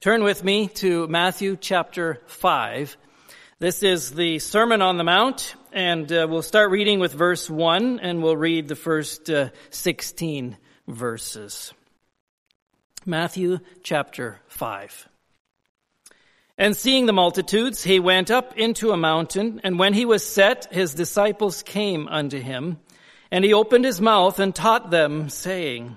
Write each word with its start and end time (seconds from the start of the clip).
Turn 0.00 0.22
with 0.22 0.44
me 0.44 0.68
to 0.68 1.08
Matthew 1.08 1.56
chapter 1.56 2.22
5. 2.28 2.96
This 3.58 3.82
is 3.82 4.12
the 4.12 4.38
Sermon 4.38 4.80
on 4.80 4.96
the 4.96 5.02
Mount, 5.02 5.56
and 5.72 6.12
uh, 6.12 6.28
we'll 6.30 6.42
start 6.42 6.70
reading 6.70 7.00
with 7.00 7.12
verse 7.12 7.50
1, 7.50 7.98
and 7.98 8.22
we'll 8.22 8.36
read 8.36 8.68
the 8.68 8.76
first 8.76 9.28
uh, 9.28 9.48
16 9.70 10.56
verses. 10.86 11.74
Matthew 13.06 13.58
chapter 13.82 14.38
5. 14.46 15.08
And 16.56 16.76
seeing 16.76 17.06
the 17.06 17.12
multitudes, 17.12 17.82
he 17.82 17.98
went 17.98 18.30
up 18.30 18.56
into 18.56 18.92
a 18.92 18.96
mountain, 18.96 19.60
and 19.64 19.80
when 19.80 19.94
he 19.94 20.04
was 20.04 20.24
set, 20.24 20.72
his 20.72 20.94
disciples 20.94 21.64
came 21.64 22.06
unto 22.06 22.38
him, 22.38 22.78
and 23.32 23.44
he 23.44 23.52
opened 23.52 23.84
his 23.84 24.00
mouth 24.00 24.38
and 24.38 24.54
taught 24.54 24.92
them, 24.92 25.28
saying, 25.28 25.96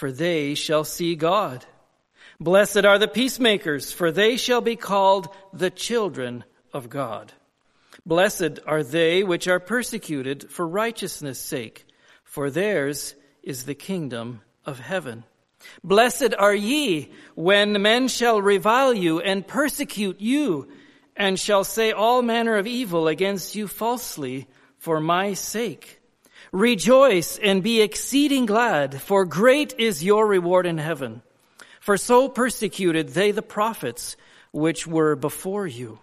for 0.00 0.10
they 0.10 0.54
shall 0.54 0.82
see 0.82 1.14
God. 1.14 1.66
Blessed 2.40 2.86
are 2.86 2.98
the 2.98 3.06
peacemakers, 3.06 3.92
for 3.92 4.10
they 4.10 4.38
shall 4.38 4.62
be 4.62 4.74
called 4.74 5.28
the 5.52 5.68
children 5.68 6.42
of 6.72 6.88
God. 6.88 7.34
Blessed 8.06 8.60
are 8.66 8.82
they 8.82 9.22
which 9.22 9.46
are 9.46 9.60
persecuted 9.60 10.50
for 10.50 10.66
righteousness' 10.66 11.38
sake, 11.38 11.84
for 12.24 12.48
theirs 12.48 13.14
is 13.42 13.66
the 13.66 13.74
kingdom 13.74 14.40
of 14.64 14.78
heaven. 14.80 15.24
Blessed 15.84 16.32
are 16.38 16.54
ye 16.54 17.12
when 17.34 17.82
men 17.82 18.08
shall 18.08 18.40
revile 18.40 18.94
you 18.94 19.20
and 19.20 19.46
persecute 19.46 20.18
you, 20.18 20.66
and 21.14 21.38
shall 21.38 21.62
say 21.62 21.92
all 21.92 22.22
manner 22.22 22.56
of 22.56 22.66
evil 22.66 23.06
against 23.06 23.54
you 23.54 23.68
falsely 23.68 24.48
for 24.78 24.98
my 24.98 25.34
sake. 25.34 25.99
Rejoice 26.52 27.38
and 27.38 27.62
be 27.62 27.80
exceeding 27.80 28.46
glad, 28.46 29.00
for 29.00 29.24
great 29.24 29.74
is 29.78 30.02
your 30.02 30.26
reward 30.26 30.66
in 30.66 30.78
heaven. 30.78 31.22
For 31.80 31.96
so 31.96 32.28
persecuted 32.28 33.10
they 33.10 33.30
the 33.30 33.42
prophets 33.42 34.16
which 34.52 34.86
were 34.86 35.14
before 35.14 35.66
you. 35.66 36.00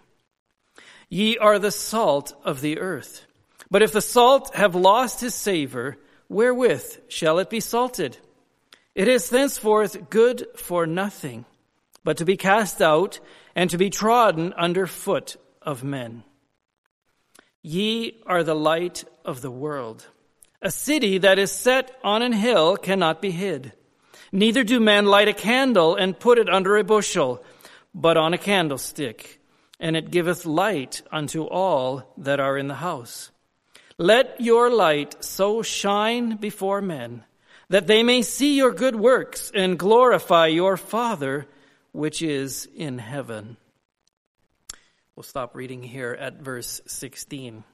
Ye 1.10 1.36
are 1.38 1.58
the 1.58 1.70
salt 1.70 2.34
of 2.44 2.60
the 2.60 2.78
earth. 2.78 3.26
But 3.70 3.82
if 3.82 3.92
the 3.92 4.00
salt 4.00 4.54
have 4.54 4.74
lost 4.74 5.20
his 5.20 5.34
savor, 5.34 5.98
wherewith 6.28 6.98
shall 7.08 7.38
it 7.38 7.50
be 7.50 7.60
salted? 7.60 8.16
It 8.94 9.08
is 9.08 9.28
thenceforth 9.28 10.10
good 10.10 10.46
for 10.56 10.86
nothing, 10.86 11.44
but 12.04 12.16
to 12.16 12.24
be 12.24 12.36
cast 12.36 12.80
out 12.80 13.20
and 13.54 13.68
to 13.70 13.78
be 13.78 13.90
trodden 13.90 14.54
under 14.56 14.86
foot 14.86 15.36
of 15.60 15.84
men. 15.84 16.24
Ye 17.62 18.22
are 18.26 18.42
the 18.42 18.54
light 18.54 19.04
of 19.24 19.42
the 19.42 19.50
world. 19.50 20.06
A 20.60 20.70
city 20.70 21.18
that 21.18 21.38
is 21.38 21.52
set 21.52 21.96
on 22.02 22.22
an 22.22 22.32
hill 22.32 22.76
cannot 22.76 23.22
be 23.22 23.30
hid. 23.30 23.72
Neither 24.32 24.64
do 24.64 24.80
men 24.80 25.06
light 25.06 25.28
a 25.28 25.32
candle 25.32 25.94
and 25.94 26.18
put 26.18 26.38
it 26.38 26.48
under 26.48 26.76
a 26.76 26.84
bushel, 26.84 27.42
but 27.94 28.16
on 28.16 28.34
a 28.34 28.38
candlestick, 28.38 29.40
and 29.78 29.96
it 29.96 30.10
giveth 30.10 30.44
light 30.44 31.02
unto 31.12 31.44
all 31.44 32.12
that 32.18 32.40
are 32.40 32.58
in 32.58 32.68
the 32.68 32.74
house. 32.74 33.30
Let 33.96 34.40
your 34.40 34.70
light 34.70 35.24
so 35.24 35.62
shine 35.62 36.36
before 36.36 36.82
men 36.82 37.24
that 37.68 37.86
they 37.86 38.02
may 38.02 38.22
see 38.22 38.56
your 38.56 38.72
good 38.72 38.96
works 38.96 39.52
and 39.54 39.78
glorify 39.78 40.46
your 40.46 40.76
Father 40.76 41.46
which 41.92 42.22
is 42.22 42.68
in 42.74 42.98
heaven. 42.98 43.56
We'll 45.14 45.24
stop 45.24 45.54
reading 45.54 45.82
here 45.82 46.16
at 46.18 46.40
verse 46.40 46.80
16. 46.86 47.64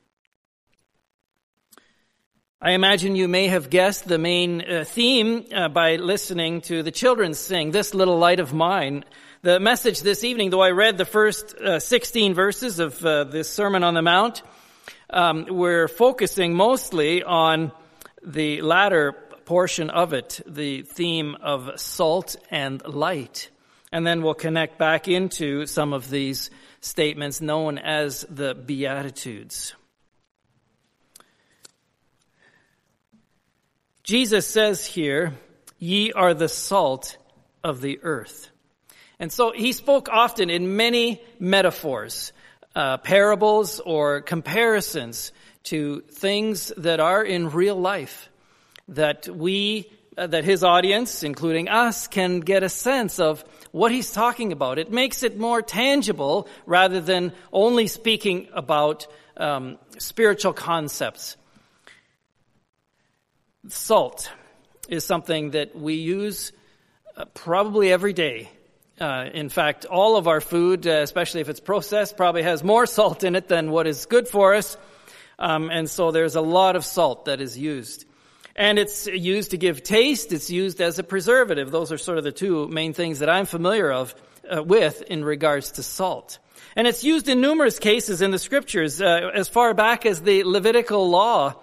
I 2.60 2.72
imagine 2.72 3.14
you 3.14 3.28
may 3.28 3.48
have 3.48 3.68
guessed 3.68 4.06
the 4.06 4.16
main 4.16 4.62
uh, 4.62 4.84
theme 4.84 5.44
uh, 5.52 5.68
by 5.68 5.96
listening 5.96 6.62
to 6.62 6.82
the 6.82 6.92
children 6.92 7.34
sing, 7.34 7.72
This 7.72 7.92
Little 7.92 8.16
Light 8.16 8.40
of 8.40 8.54
Mine. 8.54 9.04
The 9.42 9.60
message 9.60 10.00
this 10.00 10.24
evening, 10.24 10.48
though 10.48 10.62
I 10.62 10.70
read 10.70 10.96
the 10.96 11.04
first 11.04 11.54
uh, 11.56 11.78
16 11.78 12.32
verses 12.32 12.78
of 12.78 13.04
uh, 13.04 13.24
this 13.24 13.50
Sermon 13.50 13.82
on 13.82 13.92
the 13.94 14.02
Mount, 14.02 14.42
um, 15.10 15.46
we're 15.50 15.88
focusing 15.88 16.54
mostly 16.54 17.22
on 17.22 17.70
the 18.24 18.62
latter 18.62 19.12
portion 19.44 19.90
of 19.90 20.14
it, 20.14 20.40
the 20.46 20.82
theme 20.82 21.36
of 21.42 21.78
salt 21.78 22.36
and 22.50 22.86
light. 22.86 23.50
And 23.92 24.06
then 24.06 24.22
we'll 24.22 24.32
connect 24.32 24.78
back 24.78 25.06
into 25.06 25.66
some 25.66 25.92
of 25.92 26.08
these 26.08 26.50
statements 26.80 27.42
known 27.42 27.76
as 27.78 28.24
the 28.30 28.54
Beatitudes. 28.54 29.74
Jesus 34.04 34.46
says 34.46 34.84
here, 34.84 35.32
ye 35.78 36.12
are 36.12 36.34
the 36.34 36.48
salt 36.48 37.16
of 37.62 37.80
the 37.80 38.00
earth. 38.02 38.50
And 39.18 39.32
so 39.32 39.50
he 39.52 39.72
spoke 39.72 40.10
often 40.10 40.50
in 40.50 40.76
many 40.76 41.22
metaphors, 41.38 42.34
uh, 42.76 42.98
parables 42.98 43.80
or 43.80 44.20
comparisons 44.20 45.32
to 45.64 46.02
things 46.02 46.70
that 46.76 47.00
are 47.00 47.24
in 47.24 47.48
real 47.48 47.76
life 47.76 48.28
that 48.88 49.26
we, 49.26 49.90
uh, 50.18 50.26
that 50.26 50.44
his 50.44 50.62
audience, 50.62 51.22
including 51.22 51.70
us, 51.70 52.06
can 52.06 52.40
get 52.40 52.62
a 52.62 52.68
sense 52.68 53.18
of 53.18 53.42
what 53.72 53.90
he's 53.90 54.10
talking 54.10 54.52
about. 54.52 54.78
It 54.78 54.92
makes 54.92 55.22
it 55.22 55.38
more 55.38 55.62
tangible 55.62 56.46
rather 56.66 57.00
than 57.00 57.32
only 57.54 57.86
speaking 57.86 58.48
about 58.52 59.06
um, 59.38 59.78
spiritual 59.96 60.52
concepts. 60.52 61.38
Salt 63.68 64.30
is 64.88 65.04
something 65.04 65.52
that 65.52 65.74
we 65.74 65.94
use 65.94 66.52
uh, 67.16 67.24
probably 67.32 67.90
every 67.90 68.12
day. 68.12 68.50
Uh, 69.00 69.26
in 69.32 69.48
fact, 69.48 69.86
all 69.86 70.16
of 70.16 70.28
our 70.28 70.40
food, 70.40 70.86
uh, 70.86 70.90
especially 70.90 71.40
if 71.40 71.48
it's 71.48 71.60
processed, 71.60 72.16
probably 72.16 72.42
has 72.42 72.62
more 72.62 72.84
salt 72.98 73.24
in 73.24 73.34
it 73.34 73.48
than 73.48 73.70
what 73.70 73.86
is 73.86 74.04
good 74.06 74.28
for 74.28 74.54
us. 74.54 74.76
Um, 75.38 75.70
and 75.70 75.88
so 75.88 76.10
there's 76.10 76.36
a 76.36 76.42
lot 76.42 76.76
of 76.76 76.84
salt 76.84 77.24
that 77.24 77.40
is 77.40 77.58
used. 77.58 78.04
And 78.54 78.78
it's 78.78 79.06
used 79.06 79.50
to 79.50 79.56
give 79.56 79.82
taste. 79.82 80.32
It's 80.32 80.50
used 80.50 80.80
as 80.80 80.98
a 80.98 81.02
preservative. 81.02 81.70
Those 81.70 81.90
are 81.90 81.98
sort 81.98 82.18
of 82.18 82.24
the 82.24 82.32
two 82.32 82.68
main 82.68 82.92
things 82.92 83.20
that 83.20 83.30
I'm 83.30 83.46
familiar 83.46 83.90
of 83.90 84.14
uh, 84.48 84.62
with 84.62 85.02
in 85.02 85.24
regards 85.24 85.72
to 85.72 85.82
salt. 85.82 86.38
And 86.76 86.86
it's 86.86 87.02
used 87.02 87.28
in 87.28 87.40
numerous 87.40 87.78
cases 87.78 88.20
in 88.20 88.30
the 88.30 88.38
scriptures, 88.38 89.00
as 89.00 89.48
far 89.48 89.74
back 89.74 90.06
as 90.06 90.20
the 90.20 90.44
Levitical 90.44 91.08
law 91.08 91.54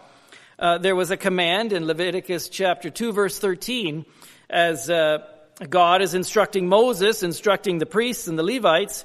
uh, 0.61 0.77
there 0.77 0.95
was 0.95 1.09
a 1.09 1.17
command 1.17 1.73
in 1.73 1.87
Leviticus 1.87 2.47
chapter 2.47 2.91
2 2.91 3.11
verse 3.13 3.39
13 3.39 4.05
as 4.47 4.89
uh, 4.89 5.19
God 5.67 6.01
is 6.01 6.13
instructing 6.13 6.69
Moses, 6.69 7.23
instructing 7.23 7.79
the 7.79 7.87
priests 7.87 8.27
and 8.27 8.37
the 8.37 8.43
Levites, 8.43 9.03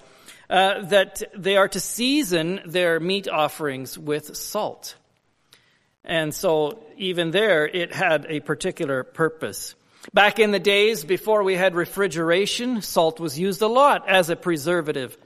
uh, 0.51 0.83
that 0.83 1.23
they 1.35 1.57
are 1.57 1.69
to 1.69 1.81
season 1.81 2.61
their 2.67 3.01
meat 3.01 3.27
offerings 3.27 3.99
with 3.99 4.37
salt. 4.37 4.97
And 6.05 6.35
so 6.35 6.85
even 6.99 7.31
there, 7.31 7.67
it 7.67 7.93
had 7.93 8.27
a 8.29 8.41
particular 8.41 9.03
purpose. 9.03 9.75
Back 10.13 10.39
in 10.39 10.53
the 10.53 10.61
days 10.61 11.05
before 11.05 11.43
we 11.43 11.55
had 11.55 11.75
refrigeration, 11.75 12.83
salt 12.83 13.19
was 13.19 13.39
used 13.39 13.63
a 13.63 13.67
lot 13.67 14.09
as 14.09 14.31
a 14.31 14.37
preservative, 14.37 15.17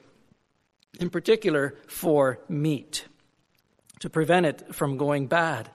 in 0.98 1.10
particular 1.10 1.74
for 1.88 2.38
meat, 2.48 3.04
to 3.98 4.08
prevent 4.08 4.46
it 4.46 4.74
from 4.74 4.96
going 4.96 5.26
bad. 5.26 5.68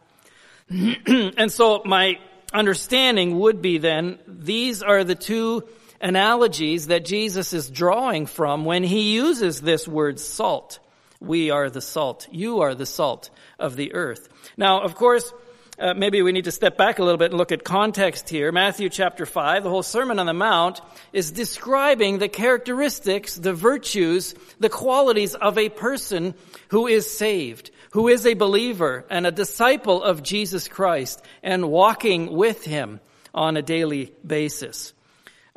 and 0.69 1.51
so 1.51 1.83
my 1.85 2.19
understanding 2.53 3.39
would 3.39 3.61
be 3.61 3.77
then, 3.77 4.19
these 4.27 4.81
are 4.81 5.03
the 5.03 5.15
two 5.15 5.63
analogies 6.01 6.87
that 6.87 7.05
Jesus 7.05 7.53
is 7.53 7.69
drawing 7.69 8.25
from 8.25 8.65
when 8.65 8.83
he 8.83 9.13
uses 9.13 9.61
this 9.61 9.87
word 9.87 10.19
salt. 10.19 10.79
We 11.19 11.49
are 11.51 11.69
the 11.69 11.81
salt. 11.81 12.27
You 12.31 12.61
are 12.61 12.75
the 12.75 12.85
salt 12.85 13.29
of 13.59 13.75
the 13.75 13.93
earth. 13.93 14.27
Now, 14.57 14.81
of 14.81 14.95
course, 14.95 15.31
uh, 15.77 15.93
maybe 15.93 16.21
we 16.21 16.31
need 16.31 16.45
to 16.45 16.51
step 16.51 16.77
back 16.77 16.99
a 16.99 17.03
little 17.03 17.17
bit 17.17 17.31
and 17.31 17.37
look 17.37 17.51
at 17.51 17.63
context 17.63 18.29
here. 18.29 18.51
Matthew 18.51 18.89
chapter 18.89 19.25
5, 19.25 19.63
the 19.63 19.69
whole 19.69 19.83
Sermon 19.83 20.19
on 20.19 20.25
the 20.25 20.33
Mount 20.33 20.79
is 21.11 21.31
describing 21.31 22.17
the 22.17 22.29
characteristics, 22.29 23.35
the 23.35 23.53
virtues, 23.53 24.35
the 24.59 24.69
qualities 24.69 25.35
of 25.35 25.57
a 25.57 25.69
person 25.69 26.33
who 26.69 26.87
is 26.87 27.17
saved, 27.17 27.71
who 27.95 28.09
is 28.09 28.25
a 28.25 28.33
believer 28.33 29.05
and 29.09 29.25
a 29.25 29.31
disciple 29.31 30.03
of 30.03 30.21
Jesus 30.21 30.67
Christ 30.67 31.21
and 31.41 31.71
walking 31.71 32.29
with 32.29 32.65
him 32.65 32.99
on 33.33 33.55
a 33.55 33.61
daily 33.61 34.11
basis. 34.27 34.91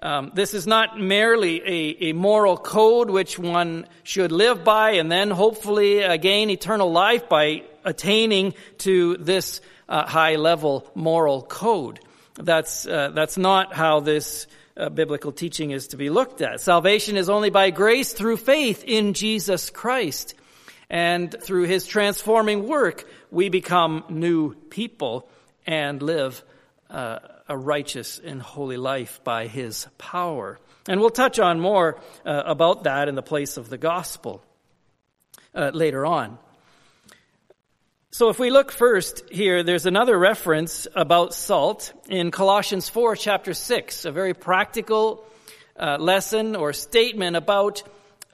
Um, 0.01 0.31
this 0.35 0.55
is 0.55 0.65
not 0.65 1.01
merely 1.01 1.61
a, 1.61 2.11
a, 2.11 2.13
moral 2.13 2.57
code 2.57 3.11
which 3.11 3.41
one 3.41 3.89
should 4.05 4.31
live 4.31 4.63
by 4.63 4.93
and 4.93 5.11
then 5.11 5.33
hopefully 5.33 6.01
gain 6.19 6.49
eternal 6.49 6.93
life 6.93 7.29
by 7.29 7.65
attaining 7.85 8.55
to 8.87 9.17
this 9.17 9.61
uh, 9.89 10.07
high 10.07 10.37
level 10.37 10.89
moral 10.95 11.43
code. 11.43 11.99
That's, 12.37 12.87
uh, 12.87 13.11
that's 13.17 13.37
not 13.37 13.75
how 13.75 13.99
this 13.99 14.47
uh, 14.77 14.91
biblical 14.91 15.33
teaching 15.33 15.73
is 15.73 15.89
to 15.89 15.97
be 15.97 16.09
looked 16.09 16.41
at. 16.41 16.61
Salvation 16.61 17.17
is 17.17 17.29
only 17.29 17.51
by 17.51 17.71
grace 17.71 18.13
through 18.13 18.37
faith 18.37 18.85
in 18.87 19.15
Jesus 19.15 19.71
Christ. 19.71 20.37
And 20.91 21.35
through 21.43 21.65
his 21.65 21.87
transforming 21.87 22.67
work, 22.67 23.07
we 23.31 23.49
become 23.49 24.05
new 24.09 24.55
people 24.55 25.29
and 25.67 26.03
live 26.03 26.43
uh, 26.89 27.19
a 27.49 27.57
righteous 27.57 28.19
and 28.19 28.41
holy 28.41 28.77
life 28.77 29.21
by 29.25 29.47
his 29.47 29.87
power. 29.99 30.59
And 30.87 31.01
we'll 31.01 31.11
touch 31.11 31.39
on 31.39 31.61
more 31.61 32.01
uh, 32.25 32.43
about 32.47 32.85
that 32.85 33.09
in 33.09 33.15
the 33.15 33.23
place 33.23 33.57
of 33.57 33.69
the 33.69 33.79
gospel 33.79 34.43
uh, 35.55 35.71
later 35.75 36.07
on. 36.07 36.39
So 38.11 38.31
if 38.31 38.39
we 38.39 38.51
look 38.51 38.73
first 38.73 39.23
here, 39.31 39.63
there's 39.63 39.87
another 39.87 40.19
reference 40.19 40.87
about 40.95 41.35
salt 41.35 41.93
in 42.09 42.31
Colossians 42.31 42.89
4 42.89 43.17
chapter 43.17 43.53
6, 43.53 44.07
a 44.07 44.11
very 44.11 44.35
practical 44.35 45.25
uh, 45.79 45.99
lesson 45.99 46.57
or 46.57 46.73
statement 46.73 47.37
about 47.37 47.83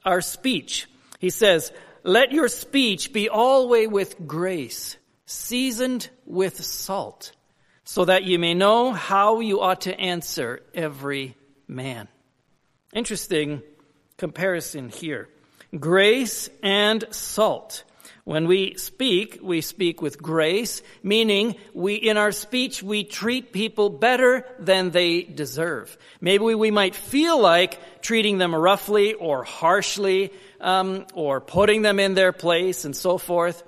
our 0.04 0.20
speech. 0.20 0.86
He 1.18 1.30
says, 1.30 1.72
let 2.04 2.32
your 2.32 2.48
speech 2.48 3.12
be 3.12 3.28
always 3.28 3.88
with 3.88 4.26
grace, 4.26 4.96
seasoned 5.26 6.08
with 6.26 6.62
salt 6.62 7.32
so 7.84 8.04
that 8.04 8.24
you 8.24 8.38
may 8.38 8.54
know 8.54 8.92
how 8.92 9.40
you 9.40 9.60
ought 9.60 9.82
to 9.82 9.98
answer 9.98 10.62
every 10.74 11.36
man. 11.66 12.08
Interesting 12.92 13.62
comparison 14.16 14.90
here. 14.90 15.28
Grace 15.78 16.48
and 16.62 17.04
salt. 17.10 17.84
When 18.24 18.48
we 18.48 18.76
speak, 18.76 19.40
we 19.42 19.60
speak 19.60 20.00
with 20.00 20.20
grace, 20.20 20.82
meaning 21.02 21.56
we, 21.74 21.96
in 21.96 22.16
our 22.16 22.32
speech, 22.32 22.82
we 22.82 23.04
treat 23.04 23.52
people 23.52 23.90
better 23.90 24.46
than 24.58 24.90
they 24.90 25.22
deserve. 25.22 25.96
Maybe 26.22 26.54
we 26.54 26.70
might 26.70 26.94
feel 26.94 27.38
like 27.38 28.00
treating 28.00 28.38
them 28.38 28.54
roughly 28.54 29.12
or 29.12 29.44
harshly, 29.44 30.32
um, 30.58 31.04
or 31.12 31.42
putting 31.42 31.82
them 31.82 32.00
in 32.00 32.14
their 32.14 32.32
place 32.32 32.86
and 32.86 32.96
so 32.96 33.18
forth. 33.18 33.62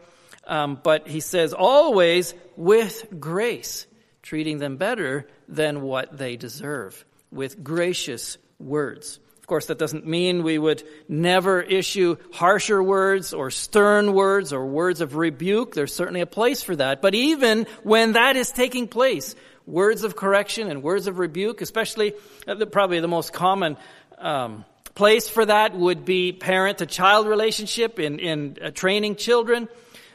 Um, 0.47 0.81
but 0.83 1.07
he 1.07 1.21
says 1.21 1.53
always 1.53 2.33
with 2.57 3.21
grace 3.21 3.87
treating 4.23 4.59
them 4.59 4.79
better 4.79 5.29
than 5.49 5.83
what 5.83 6.17
they 6.17 6.37
deserve 6.37 7.05
with 7.31 7.63
gracious 7.63 8.39
words. 8.59 9.21
Of 9.47 9.49
course, 9.49 9.67
that 9.67 9.79
doesn't 9.79 10.05
mean 10.05 10.43
we 10.43 10.59
would 10.59 10.83
never 11.09 11.61
issue 11.61 12.17
harsher 12.33 12.83
words 12.83 13.33
or 13.33 13.53
stern 13.53 14.13
words 14.13 14.53
or 14.53 14.67
words 14.67 15.01
of 15.01 15.15
rebuke. 15.15 15.73
There's 15.73 15.95
certainly 15.95 16.21
a 16.21 16.27
place 16.27 16.65
for 16.65 16.75
that. 16.75 17.01
But 17.01 17.15
even 17.15 17.69
when 17.85 18.15
that 18.15 18.35
is 18.35 18.51
taking 18.51 18.89
place, 18.89 19.37
words 19.65 20.03
of 20.03 20.17
correction 20.17 20.69
and 20.69 20.83
words 20.83 21.07
of 21.07 21.21
rebuke, 21.21 21.61
especially 21.61 22.15
uh, 22.49 22.65
probably 22.67 22.99
the 22.99 23.07
most 23.07 23.33
common 23.33 23.77
um, 24.19 24.65
place 24.97 25.29
for 25.29 25.47
that 25.47 25.77
would 25.77 26.05
be 26.05 26.33
parent 26.33 26.79
to 26.79 26.87
child 26.87 27.29
relationship 27.29 28.01
in, 28.01 28.19
in 28.19 28.57
uh, 28.61 28.71
training 28.73 29.15
children 29.15 29.69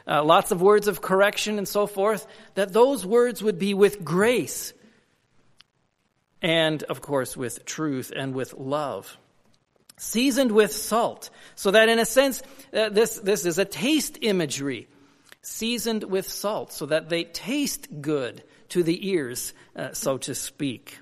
uh, 0.06 0.22
lots 0.22 0.50
of 0.50 0.60
words 0.60 0.88
of 0.88 1.00
correction 1.00 1.56
and 1.56 1.66
so 1.66 1.86
forth, 1.86 2.26
that 2.54 2.72
those 2.72 3.06
words 3.06 3.42
would 3.42 3.58
be 3.58 3.72
with 3.72 4.04
grace 4.04 4.72
and, 6.40 6.82
of 6.82 7.00
course, 7.00 7.36
with 7.36 7.64
truth 7.64 8.12
and 8.14 8.34
with 8.34 8.52
love. 8.54 9.16
Seasoned 9.96 10.52
with 10.52 10.72
salt, 10.72 11.30
so 11.54 11.70
that 11.70 11.88
in 11.88 11.98
a 11.98 12.04
sense, 12.04 12.42
uh, 12.72 12.88
this, 12.88 13.18
this 13.20 13.46
is 13.46 13.58
a 13.58 13.64
taste 13.64 14.18
imagery. 14.22 14.88
Seasoned 15.42 16.04
with 16.04 16.28
salt, 16.28 16.72
so 16.72 16.86
that 16.86 17.08
they 17.08 17.24
taste 17.24 18.00
good 18.00 18.42
to 18.70 18.82
the 18.82 19.08
ears, 19.08 19.52
uh, 19.76 19.92
so 19.92 20.18
to 20.18 20.34
speak. 20.34 20.98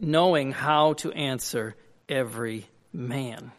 Knowing 0.00 0.52
how 0.52 0.94
to 0.94 1.12
answer 1.12 1.76
every 2.08 2.66
man. 2.92 3.52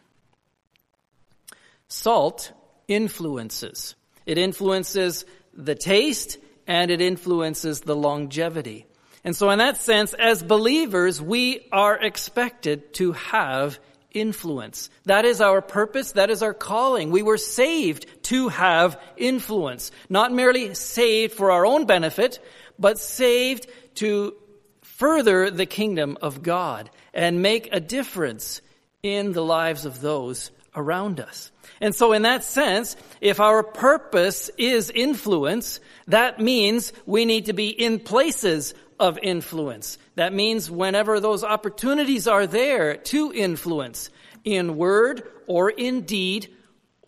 Salt 1.87 2.51
influences. 2.87 3.95
It 4.25 4.37
influences 4.37 5.25
the 5.53 5.75
taste 5.75 6.37
and 6.67 6.89
it 6.91 7.01
influences 7.01 7.81
the 7.81 7.95
longevity. 7.95 8.87
And 9.25 9.35
so 9.35 9.49
in 9.49 9.57
that 9.57 9.81
sense, 9.81 10.13
as 10.13 10.43
believers, 10.43 11.19
we 11.19 11.67
are 11.71 11.97
expected 11.97 12.93
to 12.93 13.13
have 13.13 13.79
influence. 14.11 14.91
That 15.05 15.25
is 15.25 15.41
our 15.41 15.61
purpose. 15.61 16.11
That 16.11 16.29
is 16.29 16.43
our 16.43 16.53
calling. 16.53 17.09
We 17.09 17.23
were 17.23 17.39
saved 17.39 18.05
to 18.25 18.49
have 18.49 19.01
influence. 19.17 19.91
Not 20.09 20.31
merely 20.31 20.75
saved 20.75 21.33
for 21.33 21.49
our 21.49 21.65
own 21.65 21.85
benefit, 21.85 22.39
but 22.77 22.99
saved 22.99 23.67
to 23.95 24.35
further 24.83 25.49
the 25.49 25.65
kingdom 25.65 26.19
of 26.21 26.43
God 26.43 26.91
and 27.11 27.41
make 27.41 27.69
a 27.71 27.79
difference 27.79 28.61
in 29.01 29.33
the 29.33 29.43
lives 29.43 29.85
of 29.85 30.01
those 30.01 30.51
around 30.75 31.19
us. 31.19 31.51
And 31.81 31.95
so 31.95 32.13
in 32.13 32.21
that 32.23 32.43
sense, 32.43 32.95
if 33.21 33.39
our 33.39 33.63
purpose 33.63 34.49
is 34.57 34.89
influence, 34.89 35.79
that 36.07 36.39
means 36.39 36.93
we 37.05 37.25
need 37.25 37.45
to 37.45 37.53
be 37.53 37.69
in 37.69 37.99
places 37.99 38.73
of 38.99 39.17
influence. 39.21 39.97
That 40.15 40.33
means 40.33 40.69
whenever 40.69 41.19
those 41.19 41.43
opportunities 41.43 42.27
are 42.27 42.47
there 42.47 42.97
to 42.97 43.33
influence 43.33 44.09
in 44.43 44.77
word 44.77 45.23
or 45.47 45.69
in 45.69 46.01
deed 46.01 46.53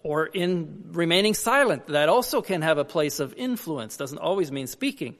or 0.04 0.26
in 0.26 0.86
remaining 0.92 1.34
silent, 1.34 1.88
that 1.88 2.10
also 2.10 2.42
can 2.42 2.62
have 2.62 2.78
a 2.78 2.86
place 2.86 3.20
of 3.20 3.34
influence. 3.36 3.98
Doesn't 3.98 4.20
always 4.20 4.52
mean 4.52 4.68
speaking. 4.68 5.16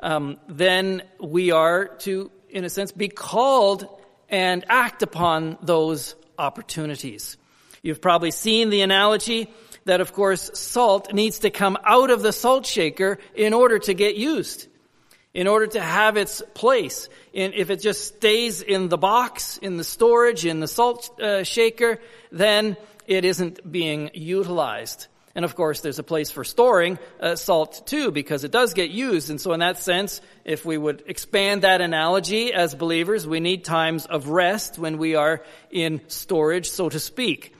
Um, 0.00 0.38
then 0.48 1.02
we 1.20 1.52
are 1.52 1.86
to, 2.00 2.30
in 2.48 2.64
a 2.64 2.68
sense, 2.68 2.92
be 2.92 3.08
called 3.08 3.86
and 4.28 4.64
act 4.68 5.02
upon 5.02 5.58
those 5.62 6.16
opportunities. 6.38 7.36
You've 7.82 8.00
probably 8.00 8.30
seen 8.30 8.70
the 8.70 8.82
analogy 8.82 9.52
that, 9.84 10.00
of 10.00 10.12
course, 10.12 10.50
salt 10.54 11.12
needs 11.12 11.40
to 11.40 11.50
come 11.50 11.76
out 11.84 12.10
of 12.10 12.22
the 12.22 12.32
salt 12.32 12.66
shaker 12.66 13.18
in 13.34 13.52
order 13.52 13.78
to 13.80 13.94
get 13.94 14.16
used, 14.16 14.68
in 15.34 15.46
order 15.46 15.66
to 15.66 15.80
have 15.80 16.16
its 16.16 16.42
place. 16.54 17.08
And 17.34 17.54
if 17.54 17.70
it 17.70 17.80
just 17.80 18.16
stays 18.16 18.60
in 18.60 18.88
the 18.88 18.98
box, 18.98 19.56
in 19.58 19.76
the 19.76 19.84
storage, 19.84 20.44
in 20.44 20.60
the 20.60 20.68
salt 20.68 21.18
uh, 21.20 21.42
shaker, 21.42 21.98
then 22.30 22.76
it 23.06 23.24
isn't 23.24 23.70
being 23.70 24.10
utilized. 24.14 25.06
And 25.34 25.46
of 25.46 25.56
course, 25.56 25.80
there's 25.80 25.98
a 25.98 26.02
place 26.02 26.30
for 26.30 26.44
storing 26.44 26.98
uh, 27.18 27.36
salt 27.36 27.86
too, 27.86 28.10
because 28.10 28.44
it 28.44 28.50
does 28.50 28.74
get 28.74 28.90
used. 28.90 29.30
And 29.30 29.40
so 29.40 29.54
in 29.54 29.60
that 29.60 29.78
sense, 29.78 30.20
if 30.44 30.66
we 30.66 30.76
would 30.76 31.04
expand 31.06 31.62
that 31.62 31.80
analogy 31.80 32.52
as 32.52 32.74
believers, 32.74 33.26
we 33.26 33.40
need 33.40 33.64
times 33.64 34.04
of 34.04 34.28
rest 34.28 34.78
when 34.78 34.98
we 34.98 35.14
are 35.14 35.42
in 35.70 36.02
storage, 36.08 36.68
so 36.68 36.90
to 36.90 37.00
speak. 37.00 37.54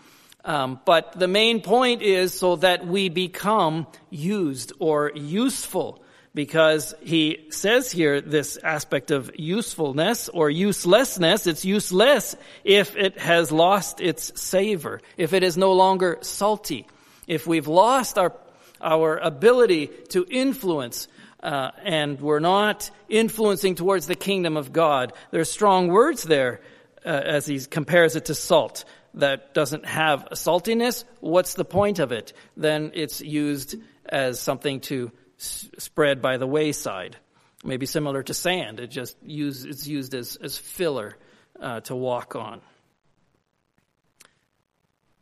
Um, 0.45 0.81
but 0.85 1.19
the 1.19 1.29
main 1.29 1.63
point 1.63 2.03
is 2.03 2.39
so 2.39 2.57
that 2.57 2.87
we 2.87 3.09
become 3.09 3.87
used 4.11 4.73
or 4.79 5.13
useful 5.15 6.02
because 6.35 6.95
he 7.03 7.47
says 7.51 7.93
here 7.93 8.21
this 8.21 8.57
aspect 8.57 9.11
of 9.11 9.31
usefulness 9.39 10.29
or 10.29 10.49
uselessness. 10.49 11.47
It's 11.47 11.65
useless 11.65 12.37
if 12.65 12.97
it 12.97 13.19
has 13.19 13.53
lost 13.53 14.01
its 14.01 14.41
savor, 14.41 15.01
if 15.17 15.33
it 15.33 15.43
is 15.43 15.57
no 15.57 15.73
longer 15.73 16.19
salty, 16.23 16.87
if 17.27 17.47
we've 17.47 17.69
lost 17.69 18.19
our, 18.19 18.33
our 18.81 19.19
ability 19.19 19.89
to 20.11 20.27
influence 20.29 21.09
uh, 21.43 21.73
and 21.85 22.21
we're 22.21 22.39
not 22.39 22.91
influencing 23.09 23.75
towards 23.75 24.07
the 24.07 24.15
kingdom 24.15 24.57
of 24.57 24.73
God. 24.73 25.13
There's 25.33 25.51
strong 25.51 25.89
words 25.89 26.23
there 26.23 26.61
uh, 27.05 27.09
as 27.09 27.47
he 27.47 27.61
compares 27.61 28.17
it 28.17 28.27
to 28.27 28.35
salt 28.35 28.85
that 29.15 29.53
doesn't 29.53 29.85
have 29.85 30.29
saltiness, 30.33 31.05
what's 31.21 31.55
the 31.55 31.65
point 31.65 31.99
of 31.99 32.13
it? 32.13 32.33
Then 32.57 32.93
it's 32.95 33.21
used 33.21 33.77
as 34.07 34.41
something 34.41 34.81
to 34.81 35.13
spread 35.43 36.23
by 36.23 36.37
the 36.37 36.47
wayside. 36.47 37.17
Maybe 37.65 37.87
similar 37.87 38.23
to 38.25 38.35
sand. 38.35 38.81
It 38.81 38.89
just 38.89 39.17
use, 39.23 39.65
it's 39.65 39.87
used 39.87 40.15
as, 40.15 40.37
as 40.37 40.59
filler 40.59 41.17
uh, 41.61 41.81
to 41.81 41.97
walk 41.97 42.35
on. 42.35 42.61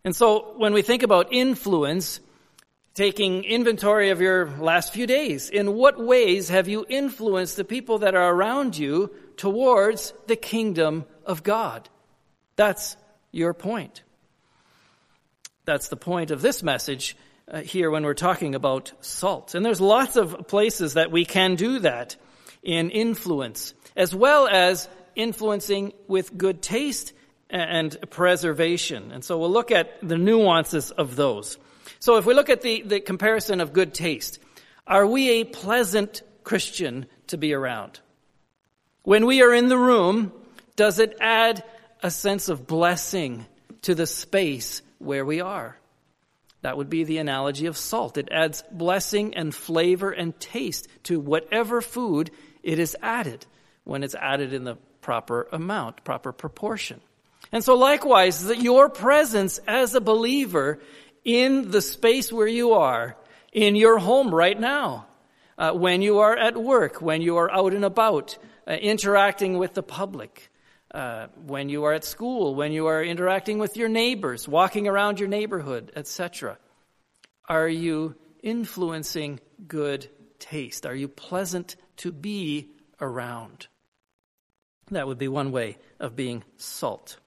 And 0.05 0.17
so 0.17 0.55
when 0.57 0.73
we 0.73 0.83
think 0.83 1.03
about 1.03 1.33
influence, 1.33 2.21
taking 2.95 3.45
inventory 3.45 4.11
of 4.11 4.21
your 4.21 4.49
last 4.59 4.93
few 4.93 5.07
days, 5.07 5.51
in 5.51 5.75
what 5.75 6.03
ways 6.03 6.49
have 6.49 6.69
you 6.69 6.87
influenced 6.89 7.57
the 7.57 7.65
people 7.65 7.99
that 7.99 8.15
are 8.15 8.35
around 8.35 8.79
you 8.79 9.11
towards 9.37 10.15
the 10.27 10.37
kingdom 10.37 11.05
of 11.27 11.43
God? 11.43 11.89
That's 12.57 12.97
your 13.33 13.53
point. 13.53 14.03
That's 15.67 15.89
the 15.89 15.97
point 15.97 16.31
of 16.31 16.41
this 16.41 16.63
message 16.63 17.17
uh, 17.51 17.61
here 17.63 17.91
when 17.91 18.05
we're 18.05 18.15
talking 18.15 18.55
about 18.55 18.93
salt. 19.01 19.55
And 19.55 19.65
there's 19.65 19.81
lots 19.81 20.17
of 20.17 20.47
places 20.47 20.95
that 20.95 21.11
we 21.11 21.25
can 21.25 21.57
do 21.57 21.81
that 21.81 22.17
in 22.63 22.91
influence, 22.91 23.75
as 23.97 24.15
well 24.15 24.47
as 24.47 24.89
influencing 25.17 25.93
with 26.07 26.37
good 26.37 26.63
taste 26.63 27.13
and 27.49 27.97
preservation. 28.11 29.11
And 29.13 29.25
so 29.25 29.39
we'll 29.39 29.51
look 29.51 29.71
at 29.71 30.07
the 30.07 30.17
nuances 30.17 30.91
of 30.93 31.17
those. 31.17 31.59
So 31.99 32.17
if 32.17 32.27
we 32.27 32.35
look 32.35 32.49
at 32.49 32.63
the, 32.63 32.83
the 32.83 33.01
comparison 33.01 33.61
of 33.61 33.73
good 33.73 33.95
taste, 33.95 34.39
are 34.87 35.07
we 35.07 35.41
a 35.41 35.45
pleasant 35.45 36.23
Christian 36.45 37.07
to 37.29 37.37
be 37.37 37.53
around? 37.53 38.01
When 39.03 39.27
we 39.27 39.43
are 39.43 39.53
in 39.53 39.69
the 39.69 39.79
room, 39.79 40.33
does 40.77 40.99
it 40.99 41.17
add 41.21 41.65
a 42.03 42.11
sense 42.11 42.49
of 42.49 42.67
blessing 42.67 43.47
to 43.83 43.95
the 43.95 44.07
space 44.07 44.83
where 44.99 45.25
we 45.25 45.41
are? 45.41 45.80
That 46.63 46.77
would 46.77 46.91
be 46.91 47.05
the 47.05 47.19
analogy 47.19 47.67
of 47.67 47.77
salt. 47.77 48.19
It 48.19 48.29
adds 48.31 48.63
blessing 48.71 49.35
and 49.35 49.55
flavor 49.55 50.11
and 50.11 50.39
taste 50.39 50.89
to 51.05 51.19
whatever 51.19 51.81
food 51.81 52.31
it 52.63 52.79
is 52.79 52.97
added 53.01 53.47
when 53.85 54.03
it's 54.03 54.15
added 54.15 54.53
in 54.53 54.65
the 54.65 54.77
proper 55.01 55.49
amount, 55.53 56.05
proper 56.05 56.33
proportion. 56.33 57.01
And 57.53 57.65
so 57.65 57.75
likewise, 57.75 58.45
that 58.45 58.61
your 58.61 58.91
presence 58.91 59.59
as 59.67 59.95
a 59.95 60.01
believer 60.01 60.81
in 61.25 61.71
the 61.71 61.81
space 61.81 62.33
where 62.33 62.47
you 62.47 62.73
are, 62.75 63.17
in 63.53 63.75
your 63.75 63.99
home 63.99 64.33
right 64.35 64.59
now, 64.59 65.07
uh, 65.59 65.73
when 65.73 66.03
you 66.03 66.19
are 66.21 66.37
at 66.37 66.57
work, 66.57 67.03
when 67.03 67.23
you 67.23 67.39
are 67.39 67.51
out 67.51 67.75
and 67.75 67.85
about, 67.85 68.39
uh, 68.67 68.73
interacting 68.73 69.59
with 69.59 69.75
the 69.75 69.83
public, 69.83 70.50
uh, 70.93 71.29
when 71.47 71.69
you 71.69 71.85
are 71.85 71.93
at 71.93 72.05
school, 72.05 72.55
when 72.55 72.73
you 72.73 72.87
are 72.87 73.03
interacting 73.03 73.59
with 73.59 73.77
your 73.77 73.89
neighbors, 73.89 74.49
walking 74.49 74.89
around 74.89 75.21
your 75.21 75.29
neighborhood, 75.29 75.93
etc. 75.95 76.59
Are 77.49 77.69
you 77.69 78.15
influencing 78.43 79.41
good 79.67 80.09
taste? 80.39 80.87
Are 80.87 80.95
you 80.95 81.09
pleasant 81.09 81.77
to 81.99 82.11
be 82.11 82.71
around? 83.01 83.69
That 84.91 85.07
would 85.07 85.19
be 85.19 85.29
one 85.29 85.53
way 85.53 85.79
of 86.01 86.17
being 86.17 86.43
salt. 86.57 87.19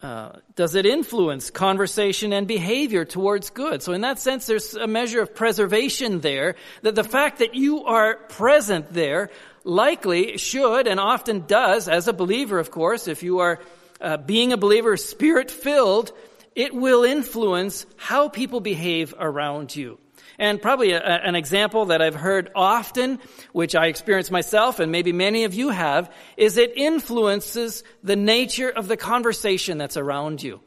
Uh, 0.00 0.30
does 0.54 0.76
it 0.76 0.86
influence 0.86 1.50
conversation 1.50 2.32
and 2.32 2.46
behavior 2.46 3.04
towards 3.04 3.50
good? 3.50 3.82
So 3.82 3.92
in 3.92 4.02
that 4.02 4.20
sense, 4.20 4.46
there's 4.46 4.74
a 4.74 4.86
measure 4.86 5.20
of 5.20 5.34
preservation 5.34 6.20
there, 6.20 6.54
that 6.82 6.94
the 6.94 7.02
fact 7.02 7.40
that 7.40 7.56
you 7.56 7.84
are 7.84 8.14
present 8.14 8.92
there 8.92 9.30
likely 9.64 10.38
should 10.38 10.86
and 10.86 11.00
often 11.00 11.46
does, 11.46 11.88
as 11.88 12.08
a 12.08 12.12
believer, 12.12 12.58
of 12.58 12.70
course, 12.70 13.08
if 13.08 13.22
you 13.22 13.40
are 13.40 13.60
uh, 14.00 14.16
being 14.16 14.52
a 14.52 14.56
believer, 14.56 14.96
spirit 14.96 15.50
filled, 15.50 16.12
it 16.54 16.74
will 16.74 17.04
influence 17.04 17.86
how 17.96 18.28
people 18.28 18.60
behave 18.60 19.14
around 19.18 19.74
you. 19.74 19.98
And 20.38 20.62
probably 20.62 20.92
a, 20.92 21.00
an 21.00 21.34
example 21.34 21.86
that 21.86 22.00
I've 22.00 22.14
heard 22.14 22.50
often, 22.54 23.18
which 23.52 23.74
I 23.74 23.86
experience 23.86 24.30
myself 24.30 24.78
and 24.78 24.92
maybe 24.92 25.12
many 25.12 25.44
of 25.44 25.54
you 25.54 25.70
have, 25.70 26.12
is 26.36 26.56
it 26.56 26.76
influences 26.76 27.82
the 28.04 28.16
nature 28.16 28.70
of 28.70 28.86
the 28.86 28.96
conversation 28.96 29.78
that's 29.78 29.96
around 29.96 30.42
you. 30.42 30.60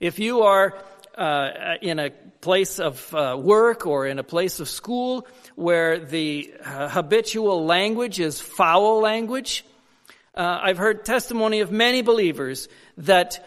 If 0.00 0.18
you 0.18 0.42
are 0.42 0.78
uh, 1.18 1.74
in 1.82 1.98
a 1.98 2.10
place 2.40 2.78
of 2.78 3.12
uh, 3.14 3.36
work 3.38 3.86
or 3.86 4.06
in 4.06 4.18
a 4.18 4.24
place 4.24 4.60
of 4.60 4.68
school 4.68 5.26
where 5.56 5.98
the 5.98 6.54
uh, 6.64 6.88
habitual 6.88 7.64
language 7.64 8.20
is 8.20 8.40
foul 8.40 9.00
language, 9.00 9.64
uh, 10.34 10.60
I've 10.62 10.78
heard 10.78 11.04
testimony 11.04 11.60
of 11.60 11.72
many 11.72 12.02
believers 12.02 12.68
that 12.98 13.44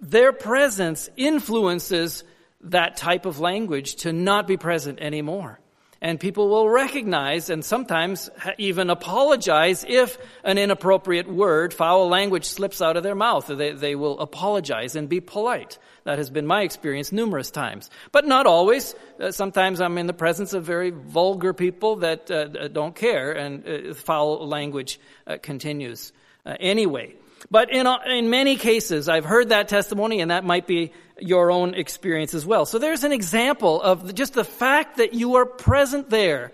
their 0.00 0.32
presence 0.32 1.08
influences 1.16 2.24
that 2.60 2.96
type 2.96 3.26
of 3.26 3.40
language 3.40 3.96
to 3.96 4.12
not 4.12 4.46
be 4.46 4.56
present 4.56 5.00
anymore. 5.00 5.58
And 6.06 6.20
people 6.20 6.48
will 6.48 6.68
recognize 6.68 7.50
and 7.50 7.64
sometimes 7.64 8.30
even 8.58 8.90
apologize 8.90 9.84
if 9.88 10.18
an 10.44 10.56
inappropriate 10.56 11.26
word, 11.26 11.74
foul 11.74 12.08
language 12.08 12.44
slips 12.44 12.80
out 12.80 12.96
of 12.96 13.02
their 13.02 13.16
mouth. 13.16 13.48
They, 13.48 13.72
they 13.72 13.96
will 13.96 14.20
apologize 14.20 14.94
and 14.94 15.08
be 15.08 15.20
polite. 15.20 15.78
That 16.04 16.18
has 16.18 16.30
been 16.30 16.46
my 16.46 16.62
experience 16.62 17.10
numerous 17.10 17.50
times. 17.50 17.90
But 18.12 18.24
not 18.24 18.46
always. 18.46 18.94
Uh, 19.18 19.32
sometimes 19.32 19.80
I'm 19.80 19.98
in 19.98 20.06
the 20.06 20.12
presence 20.12 20.52
of 20.52 20.62
very 20.62 20.90
vulgar 20.90 21.52
people 21.52 21.96
that 21.96 22.30
uh, 22.30 22.68
don't 22.68 22.94
care 22.94 23.32
and 23.32 23.66
uh, 23.66 23.94
foul 23.94 24.46
language 24.46 25.00
uh, 25.26 25.38
continues 25.42 26.12
uh, 26.46 26.54
anyway. 26.60 27.16
But 27.50 27.70
in, 27.70 27.86
in 28.06 28.30
many 28.30 28.56
cases, 28.56 29.08
I've 29.08 29.24
heard 29.24 29.50
that 29.50 29.68
testimony 29.68 30.20
and 30.20 30.30
that 30.30 30.44
might 30.44 30.66
be 30.66 30.92
your 31.18 31.50
own 31.50 31.74
experience 31.74 32.34
as 32.34 32.44
well. 32.44 32.66
So 32.66 32.78
there's 32.78 33.04
an 33.04 33.12
example 33.12 33.80
of 33.80 34.14
just 34.14 34.34
the 34.34 34.44
fact 34.44 34.96
that 34.98 35.14
you 35.14 35.36
are 35.36 35.46
present 35.46 36.10
there 36.10 36.52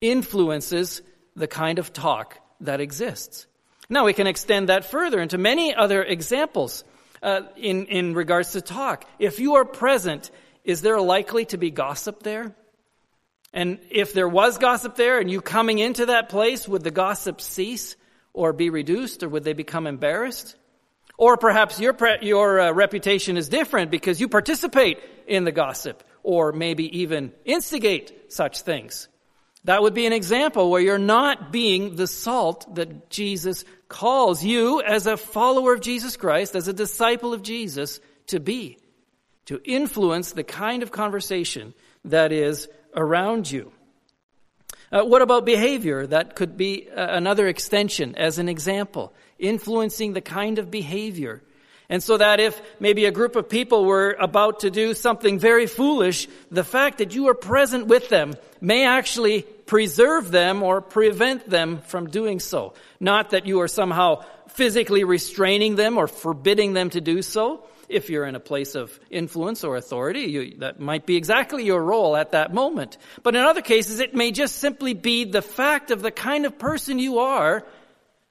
influences 0.00 1.02
the 1.36 1.46
kind 1.46 1.78
of 1.78 1.92
talk 1.92 2.38
that 2.60 2.80
exists. 2.80 3.46
Now 3.88 4.04
we 4.04 4.12
can 4.12 4.26
extend 4.26 4.68
that 4.68 4.84
further 4.84 5.20
into 5.20 5.38
many 5.38 5.74
other 5.74 6.02
examples 6.02 6.84
uh, 7.22 7.42
in, 7.56 7.86
in 7.86 8.14
regards 8.14 8.52
to 8.52 8.60
talk. 8.60 9.04
If 9.18 9.40
you 9.40 9.56
are 9.56 9.64
present, 9.64 10.30
is 10.64 10.82
there 10.82 11.00
likely 11.00 11.44
to 11.46 11.58
be 11.58 11.70
gossip 11.70 12.22
there? 12.22 12.54
And 13.52 13.78
if 13.90 14.12
there 14.12 14.28
was 14.28 14.58
gossip 14.58 14.94
there 14.96 15.18
and 15.18 15.30
you 15.30 15.40
coming 15.40 15.78
into 15.78 16.06
that 16.06 16.28
place, 16.28 16.68
would 16.68 16.84
the 16.84 16.90
gossip 16.90 17.40
cease 17.40 17.96
or 18.38 18.52
be 18.52 18.70
reduced 18.70 19.24
or 19.24 19.28
would 19.28 19.42
they 19.42 19.52
become 19.52 19.88
embarrassed? 19.88 20.54
Or 21.16 21.36
perhaps 21.36 21.80
your, 21.80 21.96
your 22.22 22.60
uh, 22.60 22.72
reputation 22.72 23.36
is 23.36 23.48
different 23.48 23.90
because 23.90 24.20
you 24.20 24.28
participate 24.28 25.00
in 25.26 25.42
the 25.42 25.50
gossip 25.50 26.04
or 26.22 26.52
maybe 26.52 27.00
even 27.00 27.32
instigate 27.44 28.32
such 28.32 28.62
things. 28.62 29.08
That 29.64 29.82
would 29.82 29.92
be 29.92 30.06
an 30.06 30.12
example 30.12 30.70
where 30.70 30.80
you're 30.80 30.98
not 30.98 31.50
being 31.50 31.96
the 31.96 32.06
salt 32.06 32.76
that 32.76 33.10
Jesus 33.10 33.64
calls 33.88 34.44
you 34.44 34.82
as 34.82 35.08
a 35.08 35.16
follower 35.16 35.74
of 35.74 35.80
Jesus 35.80 36.16
Christ, 36.16 36.54
as 36.54 36.68
a 36.68 36.72
disciple 36.72 37.34
of 37.34 37.42
Jesus 37.42 37.98
to 38.28 38.38
be, 38.38 38.78
to 39.46 39.60
influence 39.64 40.30
the 40.30 40.44
kind 40.44 40.84
of 40.84 40.92
conversation 40.92 41.74
that 42.04 42.30
is 42.30 42.68
around 42.94 43.50
you. 43.50 43.72
Uh, 44.90 45.02
what 45.02 45.22
about 45.22 45.44
behavior? 45.44 46.06
That 46.06 46.34
could 46.34 46.56
be 46.56 46.88
uh, 46.88 47.06
another 47.10 47.46
extension 47.46 48.14
as 48.16 48.38
an 48.38 48.48
example 48.48 49.12
influencing 49.38 50.14
the 50.14 50.20
kind 50.20 50.58
of 50.58 50.70
behavior. 50.70 51.42
And 51.90 52.02
so 52.02 52.18
that 52.18 52.38
if 52.40 52.60
maybe 52.80 53.06
a 53.06 53.10
group 53.10 53.36
of 53.36 53.48
people 53.48 53.84
were 53.84 54.16
about 54.20 54.60
to 54.60 54.70
do 54.70 54.92
something 54.94 55.38
very 55.38 55.66
foolish, 55.66 56.28
the 56.50 56.64
fact 56.64 56.98
that 56.98 57.14
you 57.14 57.28
are 57.28 57.34
present 57.34 57.86
with 57.86 58.08
them 58.08 58.34
may 58.60 58.86
actually 58.86 59.42
preserve 59.42 60.30
them 60.30 60.62
or 60.62 60.80
prevent 60.80 61.48
them 61.48 61.78
from 61.78 62.10
doing 62.10 62.40
so. 62.40 62.74
Not 63.00 63.30
that 63.30 63.46
you 63.46 63.60
are 63.60 63.68
somehow 63.68 64.24
physically 64.48 65.04
restraining 65.04 65.76
them 65.76 65.96
or 65.96 66.08
forbidding 66.08 66.72
them 66.72 66.90
to 66.90 67.00
do 67.00 67.22
so. 67.22 67.64
If 67.88 68.10
you're 68.10 68.26
in 68.26 68.34
a 68.34 68.40
place 68.40 68.74
of 68.74 68.98
influence 69.10 69.64
or 69.64 69.76
authority, 69.76 70.20
you, 70.20 70.54
that 70.58 70.78
might 70.78 71.06
be 71.06 71.16
exactly 71.16 71.64
your 71.64 71.82
role 71.82 72.16
at 72.16 72.32
that 72.32 72.52
moment. 72.52 72.98
But 73.22 73.34
in 73.34 73.42
other 73.42 73.62
cases, 73.62 74.00
it 74.00 74.14
may 74.14 74.30
just 74.30 74.56
simply 74.56 74.94
be 74.94 75.24
the 75.24 75.42
fact 75.42 75.90
of 75.90 76.02
the 76.02 76.10
kind 76.10 76.44
of 76.44 76.58
person 76.58 76.98
you 76.98 77.18
are 77.18 77.64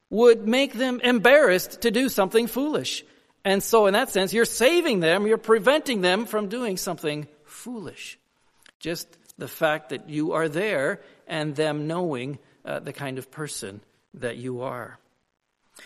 would 0.09 0.47
make 0.47 0.73
them 0.73 0.99
embarrassed 1.01 1.81
to 1.81 1.91
do 1.91 2.09
something 2.09 2.47
foolish. 2.47 3.03
And 3.43 3.63
so 3.63 3.87
in 3.87 3.93
that 3.93 4.09
sense, 4.09 4.33
you're 4.33 4.45
saving 4.45 4.99
them, 4.99 5.25
you're 5.25 5.37
preventing 5.37 6.01
them 6.01 6.25
from 6.25 6.49
doing 6.49 6.77
something 6.77 7.27
foolish. 7.45 8.19
Just 8.79 9.07
the 9.37 9.47
fact 9.47 9.89
that 9.89 10.09
you 10.09 10.33
are 10.33 10.49
there 10.49 11.01
and 11.27 11.55
them 11.55 11.87
knowing 11.87 12.39
uh, 12.65 12.79
the 12.79 12.93
kind 12.93 13.17
of 13.17 13.31
person 13.31 13.81
that 14.15 14.37
you 14.37 14.61
are. 14.61 14.99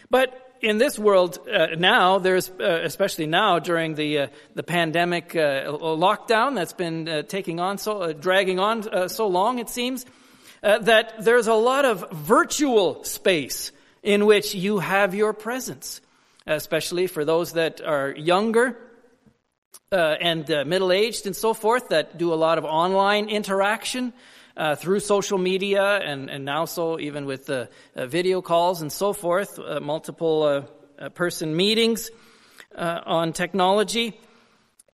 But 0.09 0.50
in 0.61 0.77
this 0.77 0.97
world 0.97 1.39
uh, 1.47 1.67
now, 1.77 2.19
there's 2.19 2.49
uh, 2.49 2.81
especially 2.83 3.25
now 3.25 3.59
during 3.59 3.95
the 3.95 4.19
uh, 4.19 4.27
the 4.53 4.63
pandemic 4.63 5.35
uh, 5.35 5.71
lockdown 5.71 6.55
that's 6.55 6.73
been 6.73 7.07
uh, 7.07 7.21
taking 7.23 7.59
on 7.59 7.77
so 7.77 8.13
dragging 8.13 8.59
on 8.59 9.09
so 9.09 9.27
long, 9.27 9.59
it 9.59 9.69
seems 9.69 10.05
that 10.61 11.23
there's 11.23 11.47
a 11.47 11.55
lot 11.55 11.85
of 11.85 12.11
virtual 12.11 13.03
space 13.03 13.71
in 14.03 14.25
which 14.25 14.53
you 14.53 14.79
have 14.79 15.15
your 15.15 15.33
presence, 15.33 16.01
especially 16.45 17.07
for 17.07 17.25
those 17.25 17.53
that 17.53 17.81
are 17.81 18.11
younger 18.11 18.77
uh, 19.91 20.15
and 20.21 20.49
uh, 20.49 20.63
middle 20.65 20.91
aged 20.91 21.25
and 21.25 21.35
so 21.35 21.53
forth 21.53 21.89
that 21.89 22.17
do 22.17 22.33
a 22.33 22.35
lot 22.35 22.57
of 22.57 22.65
online 22.65 23.29
interaction. 23.29 24.13
Uh, 24.57 24.75
through 24.75 24.99
social 24.99 25.37
media 25.37 25.97
and, 26.03 26.29
and 26.29 26.43
now 26.43 26.65
so 26.65 26.99
even 26.99 27.25
with 27.25 27.49
uh, 27.49 27.65
video 27.95 28.41
calls 28.41 28.81
and 28.81 28.91
so 28.91 29.13
forth, 29.13 29.57
uh, 29.57 29.79
multiple 29.79 30.65
uh, 30.99 31.09
person 31.09 31.55
meetings 31.55 32.09
on 32.75 33.33
technology, 33.33 34.19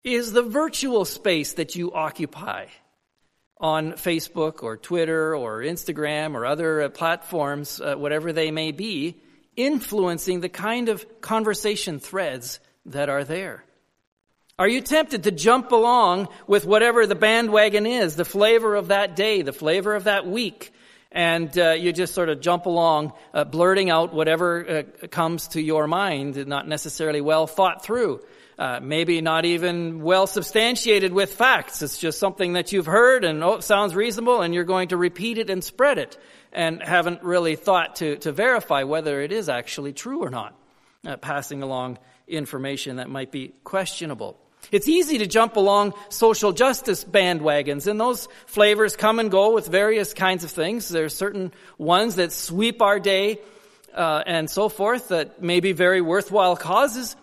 is 0.03 0.31
the 0.31 0.41
virtual 0.41 1.05
space 1.05 1.53
that 1.53 1.75
you 1.75 1.91
occupy 1.93 2.65
on 3.59 3.93
Facebook 3.93 4.63
or 4.63 4.77
Twitter 4.77 5.35
or 5.35 5.59
Instagram 5.59 6.35
or 6.35 6.45
other 6.45 6.83
uh, 6.83 6.89
platforms, 6.89 7.81
uh, 7.81 7.95
whatever 7.95 8.31
they 8.31 8.51
may 8.51 8.71
be, 8.71 9.19
influencing 9.55 10.41
the 10.41 10.49
kind 10.49 10.89
of 10.89 11.21
conversation 11.21 11.99
threads 11.99 12.59
that 12.85 13.09
are 13.09 13.23
there? 13.23 13.63
Are 14.59 14.67
you 14.67 14.81
tempted 14.81 15.25
to 15.25 15.31
jump 15.31 15.71
along 15.71 16.29
with 16.47 16.65
whatever 16.65 17.05
the 17.05 17.13
bandwagon 17.13 17.85
is, 17.85 18.15
the 18.15 18.25
flavor 18.25 18.73
of 18.73 18.87
that 18.87 19.15
day, 19.15 19.43
the 19.43 19.53
flavor 19.53 19.93
of 19.93 20.05
that 20.05 20.25
week, 20.25 20.73
and 21.11 21.55
uh, 21.59 21.73
you 21.73 21.93
just 21.93 22.15
sort 22.15 22.29
of 22.29 22.41
jump 22.41 22.65
along, 22.65 23.13
uh, 23.35 23.43
blurting 23.43 23.91
out 23.91 24.15
whatever 24.15 24.67
uh, 24.67 25.07
comes 25.09 25.49
to 25.49 25.61
your 25.61 25.85
mind, 25.85 26.47
not 26.47 26.67
necessarily 26.67 27.21
well 27.21 27.45
thought 27.45 27.83
through. 27.83 28.19
Uh, 28.57 28.79
maybe 28.81 29.21
not 29.21 29.45
even 29.45 30.01
well 30.01 30.25
substantiated 30.25 31.13
with 31.13 31.33
facts. 31.33 31.83
It's 31.83 31.99
just 31.99 32.17
something 32.17 32.53
that 32.53 32.71
you've 32.71 32.87
heard 32.87 33.25
and 33.25 33.43
oh, 33.43 33.57
it 33.57 33.63
sounds 33.63 33.93
reasonable 33.93 34.41
and 34.41 34.55
you're 34.55 34.63
going 34.63 34.87
to 34.87 34.97
repeat 34.97 35.37
it 35.37 35.51
and 35.51 35.63
spread 35.63 35.99
it 35.99 36.17
and 36.51 36.81
haven't 36.81 37.21
really 37.21 37.55
thought 37.55 37.97
to, 37.97 38.15
to 38.17 38.31
verify 38.31 38.81
whether 38.81 39.21
it 39.21 39.31
is 39.31 39.49
actually 39.49 39.93
true 39.93 40.23
or 40.23 40.31
not. 40.31 40.57
Uh, 41.05 41.15
passing 41.15 41.61
along 41.61 41.99
information 42.27 42.95
that 42.95 43.07
might 43.07 43.31
be 43.31 43.53
questionable. 43.63 44.39
It's 44.71 44.88
easy 44.88 45.19
to 45.19 45.27
jump 45.27 45.55
along 45.55 45.93
social 46.09 46.51
justice 46.51 47.03
bandwagons, 47.03 47.88
and 47.88 48.00
those 48.00 48.27
flavors 48.45 48.95
come 48.95 49.19
and 49.19 49.31
go 49.31 49.53
with 49.53 49.67
various 49.67 50.13
kinds 50.13 50.43
of 50.43 50.51
things. 50.51 50.89
There 50.89 51.05
are 51.05 51.09
certain 51.09 51.53
ones 51.77 52.15
that 52.15 52.31
sweep 52.31 52.81
our 52.81 53.00
day 53.00 53.39
uh, 53.93 54.24
and 54.25 54.50
so 54.50 54.69
forth 54.69 55.09
that 55.09 55.41
may 55.41 55.59
be 55.59 55.71
very 55.71 56.01
worthwhile 56.01 56.55
causes 56.55 57.15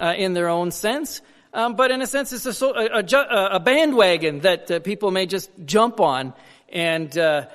uh, 0.00 0.14
in 0.16 0.34
their 0.34 0.48
own 0.48 0.70
sense. 0.70 1.20
Um, 1.52 1.74
but 1.74 1.90
in 1.90 2.00
a 2.00 2.06
sense, 2.06 2.32
it's 2.32 2.62
a, 2.62 2.66
a, 2.66 3.02
a, 3.02 3.48
a 3.56 3.60
bandwagon 3.60 4.40
that 4.40 4.70
uh, 4.70 4.80
people 4.80 5.10
may 5.10 5.26
just 5.26 5.50
jump 5.64 5.98
on 5.98 6.32
and 6.68 7.16
uh, 7.18 7.46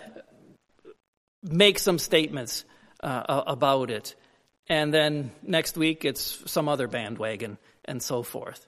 make 1.41 1.79
some 1.79 1.97
statements 1.97 2.65
uh, 3.01 3.43
about 3.47 3.91
it. 3.91 4.15
And 4.67 4.93
then 4.93 5.31
next 5.43 5.77
week, 5.77 6.03
it's 6.03 6.51
some 6.51 6.67
other 6.67 6.87
bandwagon 6.87 7.57
and 7.85 8.01
so 8.01 8.23
forth. 8.23 8.67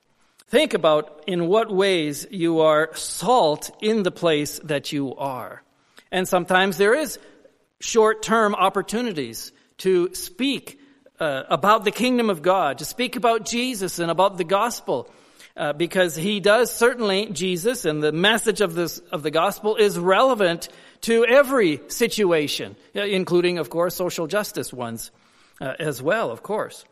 Think 0.49 0.73
about 0.73 1.25
in 1.27 1.47
what 1.47 1.69
ways 1.69 2.25
you 2.31 2.61
are 2.61 2.95
salt 2.95 3.69
in 3.81 4.03
the 4.03 4.11
place 4.11 4.59
that 4.63 4.93
you 4.93 5.13
are. 5.15 5.61
And 6.09 6.25
sometimes 6.25 6.77
there 6.77 6.93
is 6.93 7.19
short-term 7.81 8.55
opportunities 8.55 9.51
to 9.79 10.15
speak 10.15 10.79
uh, 11.19 11.43
about 11.49 11.83
the 11.83 11.91
kingdom 11.91 12.29
of 12.29 12.41
God, 12.41 12.77
to 12.77 12.85
speak 12.85 13.17
about 13.17 13.45
Jesus 13.45 13.99
and 13.99 14.09
about 14.09 14.37
the 14.37 14.45
gospel, 14.45 15.11
uh, 15.57 15.73
because 15.73 16.15
he 16.15 16.39
does 16.39 16.71
certainly 16.71 17.25
Jesus 17.25 17.83
and 17.83 18.01
the 18.01 18.11
message 18.11 18.61
of 18.61 18.73
this 18.73 18.99
of 19.11 19.23
the 19.23 19.31
gospel 19.31 19.75
is 19.75 19.99
relevant 19.99 20.69
to 21.01 21.25
every 21.25 21.81
situation, 21.89 22.75
uh, 22.95 23.01
including, 23.01 23.57
of 23.57 23.69
course, 23.69 23.95
social 23.95 24.27
justice 24.27 24.71
ones 24.71 25.11
uh, 25.59 25.73
as 25.77 26.01
well, 26.01 26.31
of 26.31 26.41
course. 26.41 26.85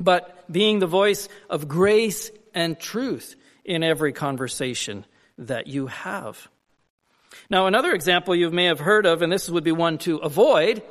But 0.00 0.50
being 0.50 0.80
the 0.80 0.88
voice 0.88 1.28
of 1.48 1.68
grace 1.68 2.30
and 2.54 2.78
truth 2.78 3.36
in 3.64 3.82
every 3.82 4.12
conversation 4.12 5.04
that 5.38 5.66
you 5.66 5.86
have. 5.88 6.48
Now, 7.50 7.66
another 7.66 7.92
example 7.92 8.34
you 8.34 8.50
may 8.50 8.66
have 8.66 8.80
heard 8.80 9.06
of, 9.06 9.22
and 9.22 9.32
this 9.32 9.50
would 9.50 9.64
be 9.64 9.72
one 9.72 9.98
to 9.98 10.18
avoid, 10.18 10.82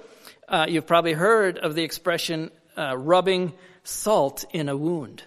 uh, 0.47 0.65
you've 0.67 0.87
probably 0.87 1.13
heard 1.13 1.57
of 1.57 1.75
the 1.75 1.83
expression 1.83 2.51
uh, 2.77 2.97
rubbing 2.97 3.53
salt 3.83 4.45
in 4.51 4.69
a 4.69 4.75
wound. 4.75 5.23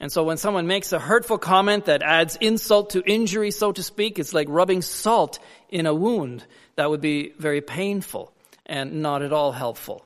And 0.00 0.10
so 0.10 0.24
when 0.24 0.36
someone 0.36 0.66
makes 0.66 0.92
a 0.92 0.98
hurtful 0.98 1.38
comment 1.38 1.84
that 1.84 2.02
adds 2.02 2.36
insult 2.40 2.90
to 2.90 3.02
injury, 3.02 3.52
so 3.52 3.70
to 3.70 3.82
speak, 3.82 4.18
it's 4.18 4.34
like 4.34 4.48
rubbing 4.50 4.82
salt 4.82 5.38
in 5.68 5.86
a 5.86 5.94
wound. 5.94 6.44
That 6.74 6.90
would 6.90 7.00
be 7.00 7.32
very 7.38 7.60
painful 7.60 8.32
and 8.66 9.02
not 9.02 9.22
at 9.22 9.32
all 9.32 9.52
helpful. 9.52 10.04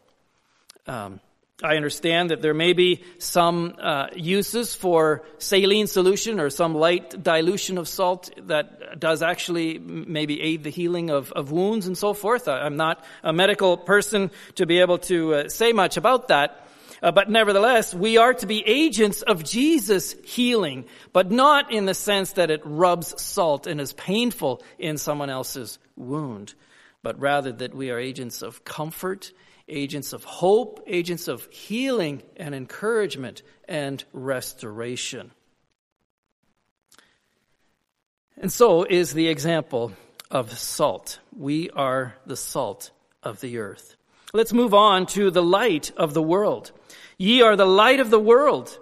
Um, 0.87 1.21
I 1.63 1.77
understand 1.77 2.31
that 2.31 2.43
there 2.43 2.53
may 2.53 2.75
be 2.75 3.03
some 3.17 3.77
uh, 3.81 4.09
uses 4.15 4.75
for 4.75 5.23
saline 5.39 5.87
solution 5.87 6.39
or 6.39 6.51
some 6.51 6.75
light 6.75 7.23
dilution 7.23 7.79
of 7.79 7.89
salt 7.89 8.29
that 8.49 9.01
does 9.01 9.23
actually 9.23 9.79
maybe 9.79 10.39
aid 10.43 10.65
the 10.65 10.71
healing 10.71 11.09
of, 11.09 11.33
of 11.33 11.53
wounds 11.53 11.87
and 11.87 11.97
so 11.97 12.13
forth. 12.13 12.47
I, 12.47 12.67
am 12.67 12.77
not 12.77 13.03
a 13.23 13.33
medical 13.33 13.79
person 13.79 14.31
to 14.57 14.67
be 14.67 14.81
able 14.81 14.99
to 14.99 15.35
uh, 15.35 15.49
say 15.49 15.73
much 15.73 15.97
about 15.97 16.29
that. 16.29 16.69
Uh, 17.03 17.11
but 17.11 17.31
nevertheless, 17.31 17.95
we 17.95 18.19
are 18.19 18.35
to 18.35 18.47
be 18.47 18.63
agents 18.67 19.23
of 19.23 19.43
Jesus' 19.43 20.13
healing, 20.25 20.85
but 21.15 21.31
not 21.31 21.73
in 21.73 21.87
the 21.87 21.95
sense 21.95 22.33
that 22.33 22.51
it 22.51 22.61
rubs 22.65 23.19
salt 23.23 23.67
and 23.67 23.81
is 23.81 23.95
painful 23.95 24.63
in 24.79 24.99
someone 24.99 25.31
else's 25.31 25.79
wound, 25.97 26.53
but 27.03 27.19
rather 27.19 27.53
that 27.53 27.75
we 27.75 27.91
are 27.91 27.99
agents 27.99 28.43
of 28.43 28.63
comfort 28.63 29.33
agents 29.69 30.13
of 30.13 30.25
hope, 30.25 30.83
agents 30.87 31.29
of 31.29 31.47
healing 31.51 32.23
and 32.37 32.55
encouragement 32.55 33.43
and 33.69 34.03
restoration. 34.13 35.31
And 38.39 38.53
so 38.53 38.85
is 38.85 39.13
the 39.13 39.29
example 39.29 39.93
of 40.31 40.57
salt. 40.59 41.19
We 41.37 41.71
are 41.71 42.15
the 42.27 42.37
salt 42.37 42.91
of 43.23 43.41
the 43.41 43.59
earth. 43.59 43.97
Let's 44.33 44.53
move 44.53 44.75
on 44.75 45.07
to 45.07 45.31
the 45.31 45.43
light 45.43 45.93
of 45.97 46.15
the 46.15 46.23
world. 46.23 46.73
Ye 47.17 47.43
are 47.43 47.57
the 47.57 47.67
light 47.67 48.01
of 48.01 48.11
the 48.11 48.21
world. 48.21 48.79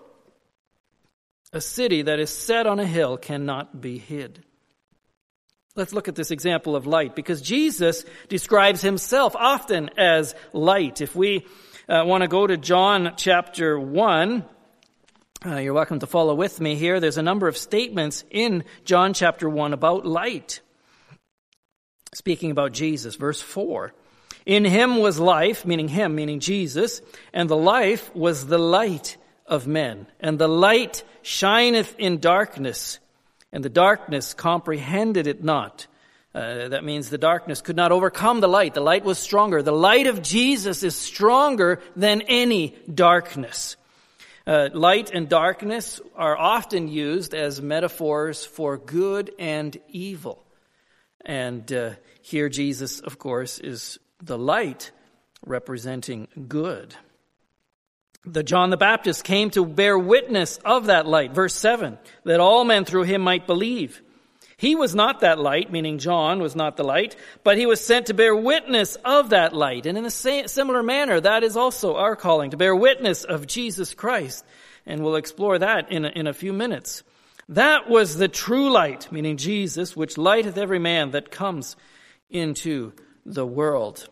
A 1.52 1.60
city 1.60 2.02
that 2.02 2.18
is 2.18 2.30
set 2.30 2.66
on 2.66 2.80
a 2.80 2.86
hill 2.86 3.16
cannot 3.16 3.80
be 3.80 3.98
hid. 3.98 4.42
Let's 5.76 5.92
look 5.92 6.06
at 6.06 6.14
this 6.14 6.30
example 6.30 6.76
of 6.76 6.86
light 6.86 7.16
because 7.16 7.42
Jesus 7.42 8.04
describes 8.28 8.80
himself 8.80 9.34
often 9.34 9.90
as 9.98 10.36
light. 10.52 11.00
If 11.00 11.16
we 11.16 11.46
uh, 11.88 12.04
want 12.06 12.22
to 12.22 12.28
go 12.28 12.46
to 12.46 12.56
John 12.56 13.14
chapter 13.16 13.76
1, 13.76 14.44
uh, 15.44 15.56
you're 15.56 15.74
welcome 15.74 15.98
to 15.98 16.06
follow 16.06 16.36
with 16.36 16.60
me 16.60 16.76
here. 16.76 17.00
There's 17.00 17.18
a 17.18 17.24
number 17.24 17.48
of 17.48 17.56
statements 17.56 18.22
in 18.30 18.62
John 18.84 19.14
chapter 19.14 19.48
1 19.48 19.72
about 19.72 20.06
light. 20.06 20.60
Speaking 22.14 22.52
about 22.52 22.70
Jesus, 22.70 23.16
verse 23.16 23.40
4. 23.40 23.92
In 24.46 24.64
him 24.64 24.98
was 24.98 25.18
life, 25.18 25.66
meaning 25.66 25.88
him, 25.88 26.14
meaning 26.14 26.38
Jesus, 26.38 27.02
and 27.32 27.50
the 27.50 27.56
life 27.56 28.14
was 28.14 28.46
the 28.46 28.58
light 28.58 29.16
of 29.44 29.66
men. 29.66 30.06
And 30.20 30.38
the 30.38 30.48
light 30.48 31.02
shineth 31.22 31.96
in 31.98 32.20
darkness 32.20 33.00
and 33.54 33.64
the 33.64 33.70
darkness 33.70 34.34
comprehended 34.34 35.28
it 35.28 35.42
not. 35.42 35.86
Uh, 36.34 36.68
that 36.68 36.82
means 36.82 37.08
the 37.08 37.16
darkness 37.16 37.62
could 37.62 37.76
not 37.76 37.92
overcome 37.92 38.40
the 38.40 38.48
light. 38.48 38.74
The 38.74 38.80
light 38.80 39.04
was 39.04 39.16
stronger. 39.16 39.62
The 39.62 39.70
light 39.70 40.08
of 40.08 40.20
Jesus 40.20 40.82
is 40.82 40.96
stronger 40.96 41.80
than 41.94 42.22
any 42.22 42.74
darkness. 42.92 43.76
Uh, 44.44 44.70
light 44.72 45.12
and 45.12 45.28
darkness 45.28 46.00
are 46.16 46.36
often 46.36 46.88
used 46.88 47.32
as 47.32 47.62
metaphors 47.62 48.44
for 48.44 48.76
good 48.76 49.30
and 49.38 49.76
evil. 49.88 50.44
And 51.24 51.72
uh, 51.72 51.90
here 52.22 52.48
Jesus, 52.48 52.98
of 52.98 53.20
course, 53.20 53.60
is 53.60 54.00
the 54.20 54.36
light 54.36 54.90
representing 55.46 56.26
good. 56.48 56.96
The 58.26 58.42
John 58.42 58.70
the 58.70 58.76
Baptist 58.76 59.24
came 59.24 59.50
to 59.50 59.66
bear 59.66 59.98
witness 59.98 60.58
of 60.64 60.86
that 60.86 61.06
light. 61.06 61.32
Verse 61.32 61.54
7, 61.54 61.98
that 62.24 62.40
all 62.40 62.64
men 62.64 62.84
through 62.84 63.02
him 63.02 63.20
might 63.20 63.46
believe. 63.46 64.00
He 64.56 64.76
was 64.76 64.94
not 64.94 65.20
that 65.20 65.38
light, 65.38 65.70
meaning 65.70 65.98
John 65.98 66.40
was 66.40 66.56
not 66.56 66.76
the 66.76 66.84
light, 66.84 67.16
but 67.42 67.58
he 67.58 67.66
was 67.66 67.84
sent 67.84 68.06
to 68.06 68.14
bear 68.14 68.34
witness 68.34 68.96
of 69.04 69.30
that 69.30 69.52
light. 69.52 69.84
And 69.84 69.98
in 69.98 70.06
a 70.06 70.10
similar 70.10 70.82
manner, 70.82 71.20
that 71.20 71.42
is 71.42 71.56
also 71.56 71.96
our 71.96 72.16
calling, 72.16 72.50
to 72.52 72.56
bear 72.56 72.74
witness 72.74 73.24
of 73.24 73.46
Jesus 73.46 73.92
Christ. 73.94 74.44
And 74.86 75.02
we'll 75.02 75.16
explore 75.16 75.58
that 75.58 75.90
in 75.90 76.04
a, 76.04 76.08
in 76.08 76.26
a 76.26 76.32
few 76.32 76.52
minutes. 76.52 77.02
That 77.50 77.90
was 77.90 78.16
the 78.16 78.28
true 78.28 78.70
light, 78.70 79.10
meaning 79.12 79.36
Jesus, 79.36 79.96
which 79.96 80.16
lighteth 80.16 80.56
every 80.56 80.78
man 80.78 81.10
that 81.10 81.30
comes 81.30 81.76
into 82.30 82.92
the 83.26 83.46
world. 83.46 84.08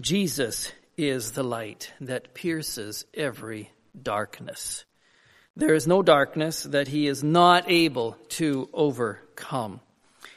Jesus 0.00 0.72
is 1.08 1.32
the 1.32 1.42
light 1.42 1.92
that 2.00 2.34
pierces 2.34 3.04
every 3.14 3.70
darkness. 4.00 4.84
There 5.56 5.74
is 5.74 5.86
no 5.86 6.02
darkness 6.02 6.62
that 6.62 6.88
he 6.88 7.06
is 7.06 7.22
not 7.22 7.70
able 7.70 8.12
to 8.30 8.68
overcome. 8.72 9.80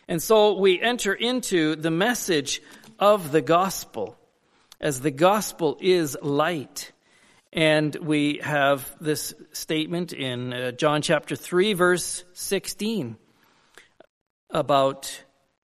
And 0.08 0.22
so 0.22 0.60
we 0.60 0.80
enter 0.80 1.14
into 1.14 1.76
the 1.76 1.92
message 1.92 2.62
of 3.00 3.32
the 3.32 3.42
gospel 3.42 4.18
as 4.80 5.02
the 5.02 5.12
gospel 5.12 5.78
is 5.80 6.18
light. 6.22 6.92
And 7.54 7.96
we 7.96 8.40
have 8.44 8.94
this 9.00 9.34
statement 9.54 10.12
in 10.12 10.54
uh, 10.54 10.72
John 10.72 11.02
chapter 11.02 11.36
3 11.36 11.74
verse 11.74 12.26
16 12.34 13.16
about 14.50 15.24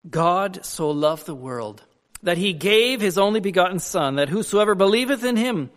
God 0.08 0.64
so 0.64 0.90
loved 0.90 1.26
the 1.26 1.34
world 1.34 1.84
that 2.22 2.38
he 2.38 2.52
gave 2.52 3.00
his 3.00 3.18
only 3.18 3.40
begotten 3.40 3.78
Son, 3.78 4.16
that 4.16 4.28
whosoever 4.28 4.74
believeth 4.74 5.24
in 5.24 5.36
him 5.36 5.70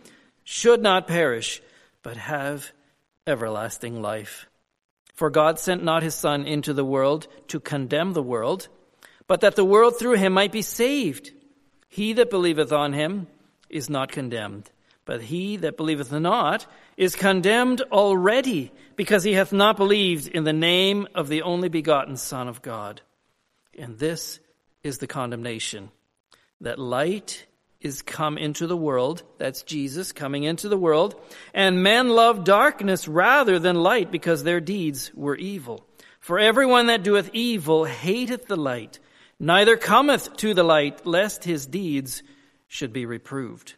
should 0.44 0.82
not 0.82 1.06
perish, 1.06 1.62
but 2.02 2.16
have 2.16 2.70
everlasting 3.26 4.02
life. 4.02 4.46
For 5.14 5.30
God 5.30 5.58
sent 5.58 5.82
not 5.82 6.02
his 6.02 6.14
Son 6.14 6.44
into 6.44 6.74
the 6.74 6.84
world 6.84 7.26
to 7.48 7.60
condemn 7.60 8.12
the 8.12 8.22
world, 8.22 8.68
but 9.26 9.40
that 9.40 9.56
the 9.56 9.64
world 9.64 9.98
through 9.98 10.16
him 10.16 10.32
might 10.32 10.52
be 10.52 10.62
saved. 10.62 11.32
He 11.88 12.12
that 12.14 12.30
believeth 12.30 12.72
on 12.72 12.92
him 12.92 13.28
is 13.70 13.88
not 13.88 14.12
condemned, 14.12 14.70
but 15.04 15.22
he 15.22 15.56
that 15.58 15.76
believeth 15.76 16.12
not 16.12 16.66
is 16.96 17.16
condemned 17.16 17.80
already, 17.90 18.72
because 18.96 19.24
he 19.24 19.32
hath 19.32 19.52
not 19.52 19.76
believed 19.76 20.28
in 20.28 20.44
the 20.44 20.52
name 20.52 21.08
of 21.14 21.28
the 21.28 21.42
only 21.42 21.68
begotten 21.68 22.16
Son 22.16 22.48
of 22.48 22.60
God. 22.60 23.00
And 23.78 23.98
this 23.98 24.40
is 24.82 24.98
the 24.98 25.06
condemnation 25.06 25.90
that 26.64 26.78
light 26.78 27.46
is 27.80 28.02
come 28.02 28.38
into 28.38 28.66
the 28.66 28.76
world. 28.76 29.22
That's 29.38 29.62
Jesus 29.62 30.12
coming 30.12 30.44
into 30.44 30.68
the 30.68 30.78
world. 30.78 31.14
And 31.52 31.82
men 31.82 32.08
love 32.08 32.44
darkness 32.44 33.06
rather 33.06 33.58
than 33.58 33.76
light 33.76 34.10
because 34.10 34.42
their 34.42 34.60
deeds 34.60 35.12
were 35.14 35.36
evil. 35.36 35.86
For 36.20 36.38
everyone 36.38 36.86
that 36.86 37.02
doeth 37.02 37.30
evil 37.34 37.84
hateth 37.84 38.46
the 38.46 38.56
light, 38.56 38.98
neither 39.38 39.76
cometh 39.76 40.34
to 40.38 40.54
the 40.54 40.62
light, 40.62 41.06
lest 41.06 41.44
his 41.44 41.66
deeds 41.66 42.22
should 42.66 42.92
be 42.92 43.04
reproved. 43.04 43.74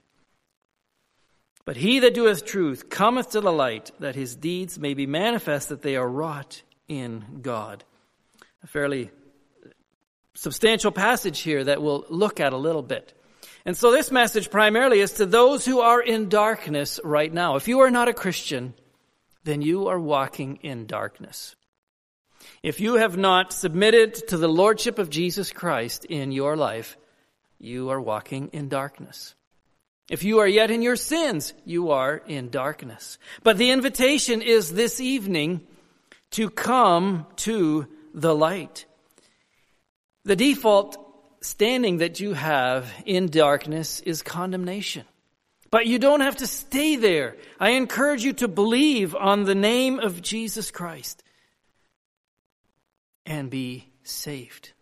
But 1.64 1.77
he 1.77 1.99
that 1.99 2.14
doeth 2.14 2.44
truth 2.44 2.88
cometh 2.88 3.31
to 3.31 3.40
the 3.40 3.53
light, 3.53 3.90
that 3.99 4.14
his 4.14 4.37
deeds 4.37 4.79
may 4.79 4.94
be 4.94 5.07
manifest 5.07 5.70
that 5.70 5.83
they 5.83 5.96
are 5.96 6.09
wrought 6.09 6.62
in 6.87 7.40
God. 7.42 7.83
A 8.62 8.68
fairly 8.68 9.11
substantial 10.37 10.92
passage 10.92 11.40
here 11.40 11.64
that 11.64 11.83
we'll 11.83 12.05
look 12.09 12.40
at 12.40 12.53
a 12.53 12.59
little 12.59 12.83
bit. 12.83 13.12
And 13.64 13.77
so 13.77 13.90
this 13.90 14.12
message 14.12 14.51
primarily 14.51 15.01
is 15.01 15.14
to 15.14 15.27
those 15.27 15.64
who 15.64 15.81
are 15.81 16.01
in 16.01 16.29
darkness 16.29 17.01
right 17.03 17.33
now. 17.33 17.57
If 17.57 17.66
you 17.66 17.81
are 17.81 17.90
not 17.90 18.09
a 18.09 18.14
Christian, 18.14 18.75
then 19.42 19.62
you 19.62 19.88
are 19.88 19.99
walking 19.99 20.61
in 20.62 20.87
darkness. 20.87 21.57
If 22.62 22.81
you 22.81 22.94
have 22.94 23.16
not 23.16 23.53
submitted 23.53 24.29
to 24.29 24.37
the 24.37 24.49
Lordship 24.49 24.99
of 24.99 25.11
Jesus 25.11 25.51
Christ 25.51 26.05
in 26.05 26.31
your 26.33 26.57
life, 26.57 26.96
you 27.59 27.90
are 27.90 28.01
walking 28.01 28.51
in 28.53 28.68
darkness. 28.68 29.35
If 30.09 30.22
you 30.22 30.38
are 30.38 30.46
yet 30.46 30.70
in 30.70 30.83
your 30.83 30.96
sins, 30.96 31.53
you 31.64 31.90
are 31.90 32.16
in 32.16 32.51
darkness. 32.51 33.18
But 33.42 33.59
the 33.59 33.70
invitation 33.70 34.42
is 34.42 34.72
this 34.72 35.01
evening 35.01 35.66
to 36.33 36.51
come 36.51 37.27
to 37.37 37.88
the 38.14 38.35
light. 38.35 38.87
The 40.26 40.34
default 40.34 40.96
standing 41.40 41.98
that 41.98 42.18
you 42.18 42.32
have 42.32 42.92
in 43.04 43.28
darkness 43.28 44.00
is 44.00 44.22
condemnation. 44.22 45.04
But 45.70 45.86
you 45.86 46.00
don't 46.00 46.20
have 46.20 46.38
to 46.38 46.48
stay 46.48 46.96
there. 46.96 47.36
I 47.60 47.70
encourage 47.70 48.24
you 48.24 48.32
to 48.34 48.48
believe 48.48 49.14
on 49.14 49.44
the 49.44 49.54
name 49.54 50.00
of 50.00 50.20
Jesus 50.20 50.72
Christ 50.72 51.22
and 53.24 53.48
be 53.50 53.88
saved. 54.02 54.72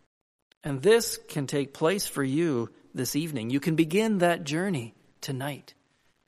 And 0.63 0.81
this 0.81 1.19
can 1.29 1.47
take 1.47 1.75
place 1.75 2.07
for 2.07 2.25
you 2.25 2.71
this 2.95 3.15
evening. 3.15 3.51
You 3.51 3.61
can 3.61 3.75
begin 3.75 4.19
that 4.19 4.45
journey 4.45 4.95
tonight. 5.21 5.75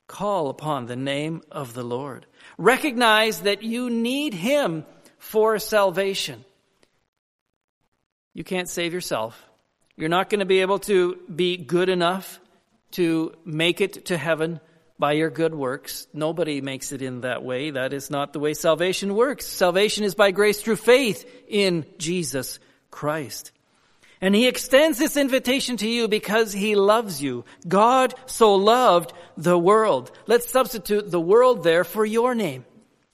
Call 0.08 0.50
upon 0.50 0.84
the 0.84 0.96
name 0.96 1.40
of 1.50 1.72
the 1.72 1.84
Lord. 1.84 2.26
Recognize 2.58 3.40
that 3.40 3.62
you 3.62 3.88
need 3.88 4.34
Him 4.34 4.84
for 5.16 5.58
salvation. 5.58 6.44
You 8.36 8.44
can't 8.44 8.68
save 8.68 8.92
yourself. 8.92 9.42
You're 9.96 10.10
not 10.10 10.28
going 10.28 10.40
to 10.40 10.44
be 10.44 10.60
able 10.60 10.80
to 10.80 11.18
be 11.34 11.56
good 11.56 11.88
enough 11.88 12.38
to 12.90 13.32
make 13.46 13.80
it 13.80 14.04
to 14.06 14.18
heaven 14.18 14.60
by 14.98 15.12
your 15.12 15.30
good 15.30 15.54
works. 15.54 16.06
Nobody 16.12 16.60
makes 16.60 16.92
it 16.92 17.00
in 17.00 17.22
that 17.22 17.42
way. 17.42 17.70
That 17.70 17.94
is 17.94 18.10
not 18.10 18.34
the 18.34 18.38
way 18.38 18.52
salvation 18.52 19.14
works. 19.14 19.46
Salvation 19.46 20.04
is 20.04 20.14
by 20.14 20.32
grace 20.32 20.60
through 20.60 20.76
faith 20.76 21.24
in 21.48 21.86
Jesus 21.96 22.58
Christ. 22.90 23.52
And 24.20 24.34
he 24.34 24.48
extends 24.48 24.98
this 24.98 25.16
invitation 25.16 25.78
to 25.78 25.88
you 25.88 26.06
because 26.06 26.52
he 26.52 26.76
loves 26.76 27.22
you. 27.22 27.46
God 27.66 28.12
so 28.26 28.56
loved 28.56 29.14
the 29.38 29.58
world. 29.58 30.12
Let's 30.26 30.50
substitute 30.50 31.10
the 31.10 31.18
world 31.18 31.64
there 31.64 31.84
for 31.84 32.04
your 32.04 32.34
name. 32.34 32.66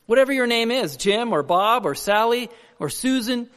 Whatever 0.06 0.32
your 0.32 0.48
name 0.48 0.72
is, 0.72 0.96
Jim 0.96 1.32
or 1.32 1.44
Bob 1.44 1.87
or 1.87 1.94
Sally 1.94 2.50
or 2.80 2.90
Susan, 2.90 3.48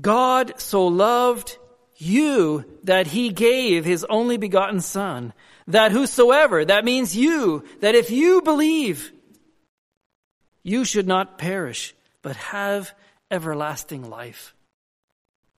God 0.00 0.60
so 0.60 0.86
loved 0.86 1.56
you 1.96 2.64
that 2.84 3.06
he 3.06 3.30
gave 3.30 3.84
his 3.84 4.04
only 4.04 4.36
begotten 4.36 4.80
son, 4.80 5.32
that 5.66 5.92
whosoever, 5.92 6.64
that 6.64 6.84
means 6.84 7.16
you, 7.16 7.64
that 7.80 7.94
if 7.94 8.10
you 8.10 8.42
believe, 8.42 9.12
you 10.62 10.84
should 10.84 11.06
not 11.06 11.38
perish, 11.38 11.94
but 12.22 12.36
have 12.36 12.92
everlasting 13.30 14.08
life. 14.08 14.54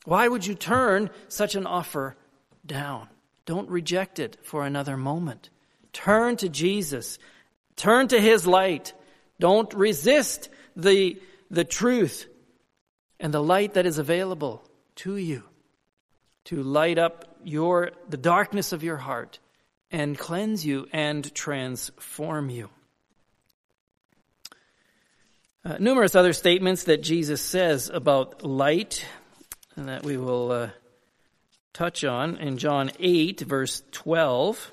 Why 0.05 0.29
would 0.29 0.47
you 0.47 0.55
turn 0.55 1.11
such 1.29 1.55
an 1.55 1.67
offer 1.67 2.17
down? 2.65 3.09
Don't 3.45 3.69
reject 3.69 4.19
it 4.19 4.37
for 4.43 4.65
another 4.65 4.97
moment. 4.97 5.51
Turn 5.93 6.37
to 6.37 6.49
Jesus. 6.49 7.19
Turn 7.77 8.09
to 8.09 8.21
his 8.21 8.47
light. 8.47 8.93
Don't 9.41 9.73
resist 9.75 10.49
the, 10.77 11.21
the 11.51 11.65
truth 11.65 12.27
and 13.21 13.33
the 13.33 13.43
light 13.43 13.75
that 13.75 13.87
is 13.87 13.99
available 13.99 14.63
to 14.97 15.17
you 15.17 15.43
to 16.45 16.63
light 16.63 16.99
up 16.99 17.37
your 17.45 17.91
the 18.09 18.17
darkness 18.17 18.73
of 18.73 18.83
your 18.83 18.97
heart 18.97 19.39
and 19.91 20.19
cleanse 20.19 20.65
you 20.65 20.87
and 20.93 21.35
transform 21.35 22.51
you. 22.51 22.71
Uh, 25.65 25.77
numerous 25.79 26.15
other 26.15 26.33
statements 26.33 26.85
that 26.85 27.03
Jesus 27.03 27.43
says 27.43 27.91
about 27.93 28.43
light 28.43 29.05
and 29.77 29.89
that 29.89 30.05
we 30.05 30.17
will 30.17 30.51
uh, 30.51 30.71
touch 31.73 32.05
on 32.05 32.37
in 32.37 32.57
John 32.59 32.91
8 32.99 33.41
verse 33.41 33.83
12. 33.93 34.73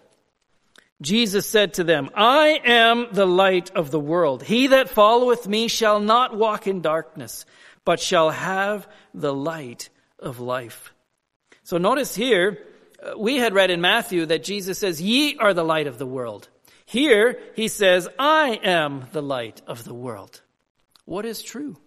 Jesus 1.02 1.46
said 1.46 1.74
to 1.74 1.84
them, 1.84 2.10
I 2.16 2.62
am 2.64 3.08
the 3.12 3.28
light 3.28 3.70
of 3.76 3.92
the 3.92 4.00
world. 4.00 4.44
He 4.44 4.68
that 4.68 4.90
followeth 4.90 5.46
me 5.46 5.68
shall 5.68 6.00
not 6.00 6.38
walk 6.38 6.68
in 6.68 6.82
darkness, 6.82 7.46
but 7.86 8.00
shall 8.00 8.32
have 8.32 8.88
the 9.14 9.34
light 9.34 9.90
of 10.20 10.40
life. 10.40 10.94
So 11.64 11.78
notice 11.78 12.16
here, 12.16 12.60
uh, 13.02 13.18
we 13.18 13.38
had 13.38 13.54
read 13.54 13.72
in 13.72 13.82
Matthew 13.82 14.26
that 14.26 14.44
Jesus 14.44 14.80
says, 14.80 15.02
Ye 15.02 15.38
are 15.38 15.54
the 15.54 15.64
light 15.64 15.88
of 15.88 15.98
the 15.98 16.06
world. 16.06 16.50
Here, 16.86 17.40
he 17.56 17.68
says, 17.68 18.08
I 18.20 18.60
am 18.64 19.06
the 19.12 19.22
light 19.22 19.62
of 19.66 19.84
the 19.84 19.94
world. 19.94 20.42
What 21.06 21.26
is 21.26 21.42
true? 21.42 21.78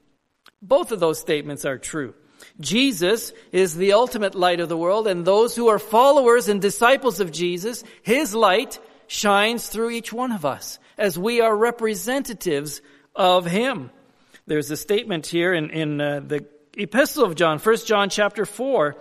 Both 0.62 0.90
of 0.90 1.00
those 1.00 1.20
statements 1.20 1.64
are 1.64 1.78
true. 1.78 2.14
Jesus 2.60 3.32
is 3.52 3.76
the 3.76 3.92
ultimate 3.92 4.34
light 4.34 4.60
of 4.60 4.68
the 4.68 4.76
world, 4.76 5.06
and 5.06 5.24
those 5.24 5.54
who 5.54 5.68
are 5.68 5.78
followers 5.78 6.48
and 6.48 6.60
disciples 6.60 7.20
of 7.20 7.32
Jesus, 7.32 7.84
his 8.02 8.34
light 8.34 8.78
shines 9.06 9.68
through 9.68 9.90
each 9.90 10.12
one 10.12 10.32
of 10.32 10.44
us 10.44 10.78
as 10.96 11.18
we 11.18 11.40
are 11.40 11.56
representatives 11.56 12.80
of 13.14 13.46
him. 13.46 13.90
There's 14.48 14.70
a 14.70 14.78
statement 14.78 15.26
here 15.26 15.52
in, 15.52 15.68
in 15.68 16.00
uh, 16.00 16.20
the 16.20 16.46
epistle 16.74 17.24
of 17.24 17.34
John, 17.34 17.58
1 17.58 17.76
John 17.84 18.08
chapter 18.08 18.46
4, 18.46 18.96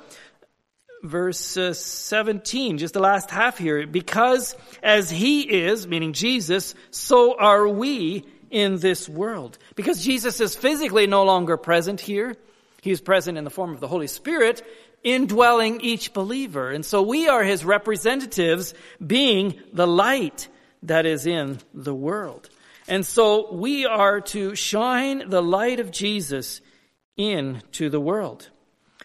verse 1.04 1.56
uh, 1.56 1.74
17, 1.74 2.80
just 2.80 2.94
the 2.94 3.00
last 3.00 3.32
half 3.32 3.58
here. 3.58 3.88
Because 3.88 4.58
as 4.84 5.10
he 5.10 5.44
is, 5.44 5.88
meaning 5.88 6.12
Jesus, 6.12 6.76
so 6.92 7.40
are 7.40 7.66
we 7.66 8.26
in 8.52 8.80
this 8.80 9.08
world. 9.08 9.58
Because 9.76 10.04
Jesus 10.04 10.42
is 10.42 10.54
physically 10.54 11.08
no 11.08 11.24
longer 11.24 11.56
present 11.56 12.02
here. 12.02 12.36
He 12.82 12.92
is 12.92 13.00
present 13.00 13.38
in 13.38 13.46
the 13.46 13.50
form 13.50 13.74
of 13.74 13.80
the 13.80 13.88
Holy 13.88 14.08
Spirit, 14.08 14.68
indwelling 15.02 15.80
each 15.80 16.12
believer. 16.12 16.72
And 16.72 16.86
so 16.86 17.02
we 17.04 17.30
are 17.30 17.46
his 17.46 17.64
representatives, 17.64 18.74
being 19.06 19.58
the 19.72 19.88
light 19.88 20.50
that 20.84 21.06
is 21.06 21.26
in 21.26 21.60
the 21.74 21.96
world. 21.96 22.50
And 22.88 23.06
so 23.06 23.54
we 23.54 23.86
are 23.86 24.22
to 24.22 24.56
shine 24.56 25.30
the 25.30 25.42
light 25.42 25.80
of 25.80 25.92
Jesus 25.92 26.62
into 27.18 27.90
the 27.90 28.00
world. 28.00 28.50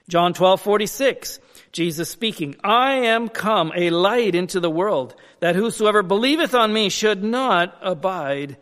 John 0.09 0.35
12, 0.35 0.61
46, 0.61 1.40
Jesus 1.73 2.11
speaking, 2.11 2.57
I 2.62 3.07
am 3.07 3.29
come 3.29 3.73
a 3.75 3.90
light 3.90 4.35
into 4.35 4.61
the 4.61 4.71
world, 4.71 5.14
that 5.40 5.57
whosoever 5.57 6.03
believeth 6.03 6.55
on 6.55 6.73
me 6.73 6.90
should 6.90 7.25
not 7.25 7.79
abide 7.81 8.59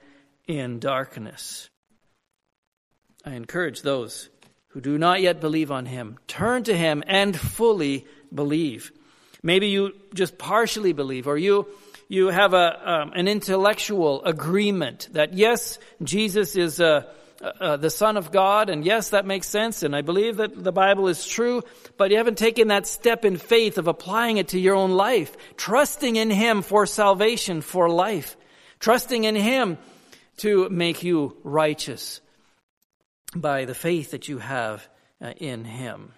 in 0.46 0.78
darkness. 0.78 1.68
I 3.24 3.34
encourage 3.34 3.82
those 3.82 4.30
who 4.68 4.80
do 4.80 4.96
not 4.96 5.20
yet 5.20 5.40
believe 5.40 5.70
on 5.70 5.86
him, 5.86 6.18
turn 6.28 6.62
to 6.64 6.76
him 6.76 7.02
and 7.06 7.38
fully 7.38 8.06
believe. 8.32 8.92
Maybe 9.42 9.68
you 9.68 9.92
just 10.14 10.38
partially 10.38 10.92
believe, 10.92 11.26
or 11.26 11.36
you 11.36 11.66
you 12.10 12.26
have 12.26 12.54
a, 12.54 12.90
um, 12.90 13.12
an 13.14 13.28
intellectual 13.28 14.24
agreement 14.24 15.08
that 15.12 15.32
yes, 15.32 15.78
Jesus 16.02 16.56
is 16.56 16.80
uh, 16.80 17.04
uh, 17.40 17.76
the 17.76 17.88
Son 17.88 18.16
of 18.16 18.32
God, 18.32 18.68
and 18.68 18.84
yes, 18.84 19.10
that 19.10 19.26
makes 19.26 19.46
sense, 19.46 19.84
and 19.84 19.94
I 19.94 20.02
believe 20.02 20.38
that 20.38 20.60
the 20.60 20.72
Bible 20.72 21.06
is 21.06 21.24
true, 21.24 21.62
but 21.96 22.10
you 22.10 22.16
haven't 22.16 22.36
taken 22.36 22.66
that 22.66 22.88
step 22.88 23.24
in 23.24 23.36
faith 23.36 23.78
of 23.78 23.86
applying 23.86 24.38
it 24.38 24.48
to 24.48 24.58
your 24.58 24.74
own 24.74 24.90
life, 24.90 25.36
trusting 25.56 26.16
in 26.16 26.30
Him 26.30 26.62
for 26.62 26.84
salvation, 26.84 27.60
for 27.60 27.88
life, 27.88 28.36
trusting 28.80 29.22
in 29.22 29.36
Him 29.36 29.78
to 30.38 30.68
make 30.68 31.04
you 31.04 31.36
righteous 31.44 32.20
by 33.36 33.66
the 33.66 33.74
faith 33.74 34.10
that 34.10 34.26
you 34.26 34.38
have 34.38 34.86
uh, 35.22 35.30
in 35.36 35.64
Him. 35.64 36.12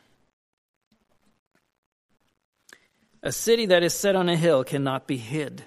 A 3.23 3.31
city 3.31 3.67
that 3.67 3.83
is 3.83 3.93
set 3.93 4.17
on 4.17 4.31
a 4.31 4.37
hill 4.39 4.65
cannot 4.65 5.07
be 5.07 5.19
hid. 5.19 5.63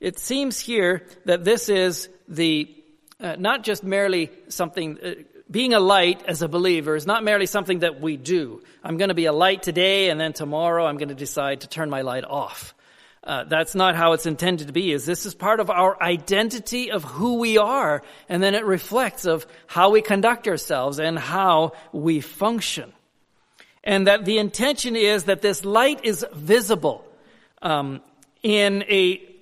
It 0.00 0.18
seems 0.18 0.58
here 0.58 1.06
that 1.24 1.44
this 1.44 1.68
is 1.68 2.08
the 2.28 2.72
uh, 3.18 3.36
not 3.38 3.64
just 3.64 3.82
merely 3.82 4.30
something 4.48 4.98
uh, 5.02 5.14
being 5.50 5.72
a 5.74 5.80
light 5.80 6.22
as 6.26 6.42
a 6.42 6.48
believer 6.48 6.96
is 6.96 7.06
not 7.06 7.24
merely 7.24 7.46
something 7.46 7.78
that 7.78 8.00
we 8.00 8.16
do. 8.16 8.62
I'm 8.82 8.98
going 8.98 9.08
to 9.08 9.14
be 9.14 9.26
a 9.26 9.32
light 9.32 9.62
today 9.62 10.10
and 10.10 10.20
then 10.20 10.32
tomorrow 10.32 10.84
I'm 10.84 10.98
going 10.98 11.08
to 11.08 11.14
decide 11.14 11.62
to 11.62 11.68
turn 11.68 11.88
my 11.88 12.02
light 12.02 12.24
off. 12.24 12.74
Uh, 13.24 13.44
that's 13.44 13.74
not 13.74 13.96
how 13.96 14.12
it's 14.12 14.26
intended 14.26 14.68
to 14.68 14.72
be. 14.72 14.92
Is 14.92 15.04
this 15.04 15.26
is 15.26 15.34
part 15.34 15.58
of 15.58 15.68
our 15.68 16.00
identity 16.00 16.92
of 16.92 17.02
who 17.02 17.38
we 17.38 17.58
are, 17.58 18.04
and 18.28 18.40
then 18.40 18.54
it 18.54 18.64
reflects 18.64 19.24
of 19.24 19.48
how 19.66 19.90
we 19.90 20.00
conduct 20.00 20.46
ourselves 20.46 21.00
and 21.00 21.18
how 21.18 21.72
we 21.92 22.20
function. 22.20 22.92
And 23.82 24.06
that 24.06 24.24
the 24.24 24.38
intention 24.38 24.94
is 24.94 25.24
that 25.24 25.42
this 25.42 25.64
light 25.64 26.04
is 26.04 26.24
visible 26.34 27.04
um, 27.62 28.00
in 28.44 28.84
a 28.84 29.35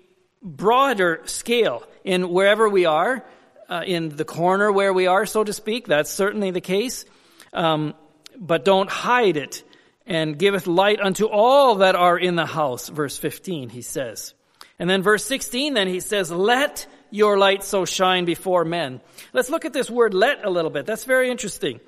broader 0.44 1.22
scale 1.24 1.82
in 2.04 2.28
wherever 2.28 2.68
we 2.68 2.84
are, 2.84 3.24
uh, 3.68 3.82
in 3.86 4.10
the 4.10 4.24
corner 4.24 4.70
where 4.70 4.92
we 4.92 5.06
are, 5.06 5.26
so 5.26 5.42
to 5.42 5.52
speak. 5.52 5.88
That's 5.88 6.10
certainly 6.10 6.50
the 6.50 6.60
case. 6.60 7.04
Um, 7.52 7.94
but 8.36 8.64
don't 8.64 8.90
hide 8.90 9.36
it 9.36 9.62
and 10.06 10.38
giveth 10.38 10.66
light 10.66 11.00
unto 11.00 11.26
all 11.26 11.76
that 11.76 11.94
are 11.96 12.18
in 12.18 12.36
the 12.36 12.46
house. 12.46 12.88
Verse 12.88 13.16
15, 13.16 13.70
he 13.70 13.82
says. 13.82 14.34
And 14.78 14.90
then 14.90 15.02
verse 15.02 15.24
16, 15.24 15.74
then 15.74 15.88
he 15.88 16.00
says, 16.00 16.30
let 16.30 16.86
your 17.10 17.38
light 17.38 17.62
so 17.62 17.84
shine 17.84 18.24
before 18.24 18.64
men. 18.64 19.00
Let's 19.32 19.48
look 19.48 19.64
at 19.64 19.72
this 19.72 19.88
word 19.88 20.14
let 20.14 20.44
a 20.44 20.50
little 20.50 20.70
bit. 20.70 20.84
That's 20.84 21.04
very 21.04 21.30
interesting 21.30 21.80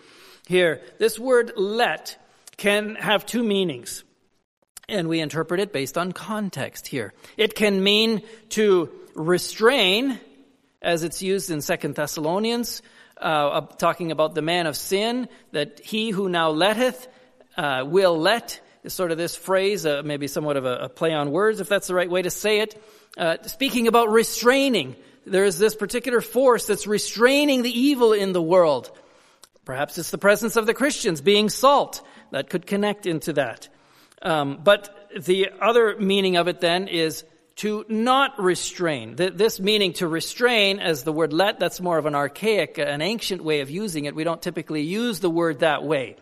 here. 0.46 0.80
This 0.98 1.18
word 1.18 1.52
let 1.56 2.16
can 2.56 2.94
have 2.94 3.26
two 3.26 3.42
meanings. 3.42 4.04
And 4.88 5.08
we 5.08 5.20
interpret 5.20 5.58
it 5.60 5.72
based 5.72 5.98
on 5.98 6.12
context 6.12 6.86
here. 6.86 7.12
It 7.36 7.54
can 7.56 7.82
mean 7.82 8.22
to 8.50 8.90
restrain, 9.14 10.20
as 10.80 11.02
it's 11.02 11.22
used 11.22 11.50
in 11.50 11.60
Second 11.60 11.96
Thessalonians, 11.96 12.82
uh, 13.16 13.62
talking 13.62 14.12
about 14.12 14.34
the 14.34 14.42
man 14.42 14.66
of 14.66 14.76
sin, 14.76 15.28
that 15.50 15.80
he 15.80 16.10
who 16.10 16.28
now 16.28 16.50
letteth 16.50 17.08
uh, 17.56 17.82
will 17.86 18.16
let 18.18 18.60
is 18.84 18.94
sort 18.94 19.10
of 19.10 19.18
this 19.18 19.34
phrase, 19.34 19.84
uh, 19.84 20.02
maybe 20.04 20.28
somewhat 20.28 20.56
of 20.56 20.64
a, 20.64 20.76
a, 20.76 20.88
play 20.88 21.12
on 21.12 21.32
words, 21.32 21.58
if 21.58 21.68
that's 21.68 21.88
the 21.88 21.94
right 21.94 22.08
way 22.08 22.22
to 22.22 22.30
say 22.30 22.60
it. 22.60 22.80
Uh, 23.16 23.36
speaking 23.42 23.88
about 23.88 24.10
restraining, 24.10 24.94
there 25.26 25.44
is 25.44 25.58
this 25.58 25.74
particular 25.74 26.20
force 26.20 26.66
that's 26.66 26.86
restraining 26.86 27.62
the 27.62 27.78
evil 27.78 28.12
in 28.12 28.32
the 28.32 28.42
world. 28.42 28.90
Perhaps 29.64 29.98
it's 29.98 30.10
the 30.10 30.18
presence 30.18 30.54
of 30.54 30.66
the 30.66 30.74
Christians 30.74 31.20
being 31.20 31.48
salt 31.48 32.00
that 32.30 32.48
could 32.48 32.66
connect 32.66 33.06
into 33.06 33.32
that. 33.32 33.68
Um, 34.26 34.58
but 34.62 35.08
the 35.16 35.50
other 35.60 35.96
meaning 35.98 36.36
of 36.36 36.48
it 36.48 36.60
then 36.60 36.88
is 36.88 37.24
to 37.56 37.86
not 37.88 38.40
restrain. 38.40 39.14
This 39.14 39.60
meaning 39.60 39.92
to 39.94 40.08
restrain, 40.08 40.80
as 40.80 41.04
the 41.04 41.12
word 41.12 41.32
let, 41.32 41.60
that's 41.60 41.80
more 41.80 41.96
of 41.96 42.06
an 42.06 42.16
archaic, 42.16 42.76
an 42.76 43.02
ancient 43.02 43.44
way 43.44 43.60
of 43.60 43.70
using 43.70 44.04
it. 44.04 44.16
We 44.16 44.24
don't 44.24 44.42
typically 44.42 44.82
use 44.82 45.20
the 45.20 45.30
word 45.30 45.60
that 45.60 45.84
way. 45.84 46.16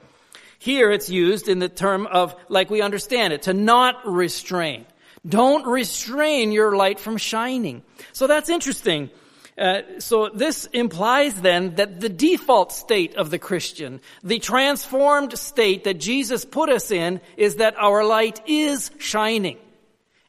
Here 0.58 0.92
it's 0.92 1.08
used 1.08 1.48
in 1.48 1.60
the 1.60 1.68
term 1.68 2.06
of, 2.06 2.36
like 2.48 2.68
we 2.68 2.82
understand 2.82 3.32
it, 3.32 3.42
to 3.42 3.54
not 3.54 4.06
restrain. 4.06 4.84
Don't 5.26 5.66
restrain 5.66 6.52
your 6.52 6.76
light 6.76 7.00
from 7.00 7.16
shining. 7.16 7.82
So 8.12 8.26
that's 8.26 8.50
interesting. 8.50 9.08
Uh, 9.56 9.82
so 10.00 10.30
this 10.34 10.66
implies 10.66 11.40
then 11.40 11.76
that 11.76 12.00
the 12.00 12.08
default 12.08 12.72
state 12.72 13.14
of 13.14 13.30
the 13.30 13.38
Christian, 13.38 14.00
the 14.24 14.40
transformed 14.40 15.38
state 15.38 15.84
that 15.84 15.94
Jesus 15.94 16.44
put 16.44 16.68
us 16.68 16.90
in, 16.90 17.20
is 17.36 17.56
that 17.56 17.76
our 17.78 18.04
light 18.04 18.42
is 18.48 18.90
shining. 18.98 19.58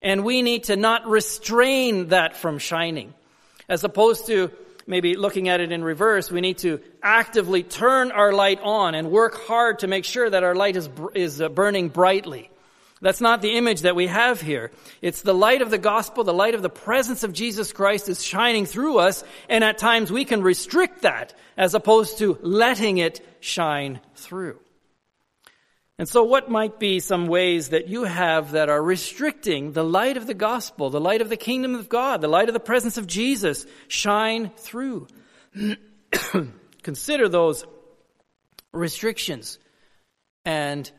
And 0.01 0.23
we 0.23 0.43
need 0.43 0.65
to 0.65 0.75
not 0.75 1.07
restrain 1.07 2.09
that 2.09 2.37
from 2.37 2.59
shining. 2.59 3.15
As 3.67 3.83
opposed 3.83 4.27
to 4.27 4.51
maybe 4.85 5.15
looking 5.15 5.49
at 5.49 5.59
it 5.59 5.71
in 5.71 5.83
reverse, 5.83 6.29
we 6.29 6.41
need 6.41 6.59
to 6.59 6.79
actively 7.01 7.63
turn 7.63 8.11
our 8.11 8.31
light 8.31 8.59
on 8.61 8.93
and 8.93 9.09
work 9.09 9.47
hard 9.47 9.79
to 9.79 9.87
make 9.87 10.05
sure 10.05 10.29
that 10.29 10.43
our 10.43 10.53
light 10.53 10.75
is, 10.75 10.87
is 11.15 11.41
uh, 11.41 11.49
burning 11.49 11.89
brightly. 11.89 12.51
That's 13.01 13.21
not 13.21 13.41
the 13.41 13.57
image 13.57 13.81
that 13.81 13.95
we 13.95 14.07
have 14.07 14.39
here. 14.39 14.71
It's 15.01 15.21
the 15.21 15.33
light 15.33 15.61
of 15.61 15.69
the 15.69 15.77
gospel, 15.77 16.23
the 16.23 16.33
light 16.33 16.55
of 16.55 16.61
the 16.61 16.69
presence 16.69 17.23
of 17.23 17.33
Jesus 17.33 17.73
Christ 17.73 18.07
is 18.07 18.23
shining 18.23 18.65
through 18.65 18.99
us, 18.99 19.23
and 19.49 19.63
at 19.63 19.77
times 19.77 20.11
we 20.11 20.23
can 20.23 20.41
restrict 20.41 21.01
that 21.01 21.33
as 21.57 21.73
opposed 21.73 22.19
to 22.19 22.37
letting 22.41 22.97
it 22.97 23.25
shine 23.41 23.99
through. 24.15 24.59
And 25.97 26.07
so 26.07 26.23
what 26.23 26.49
might 26.49 26.79
be 26.79 26.99
some 26.99 27.27
ways 27.27 27.69
that 27.69 27.87
you 27.87 28.03
have 28.03 28.51
that 28.51 28.69
are 28.69 28.81
restricting 28.81 29.71
the 29.71 29.83
light 29.83 30.17
of 30.17 30.27
the 30.27 30.33
gospel, 30.33 30.89
the 30.89 30.99
light 30.99 31.21
of 31.21 31.29
the 31.29 31.37
kingdom 31.37 31.75
of 31.75 31.87
God, 31.87 32.21
the 32.21 32.27
light 32.27 32.49
of 32.49 32.53
the 32.53 32.59
presence 32.59 32.97
of 32.97 33.07
Jesus 33.07 33.65
shine 33.87 34.51
through? 34.57 35.07
Consider 36.83 37.29
those 37.29 37.65
restrictions 38.73 39.57
and 40.45 40.89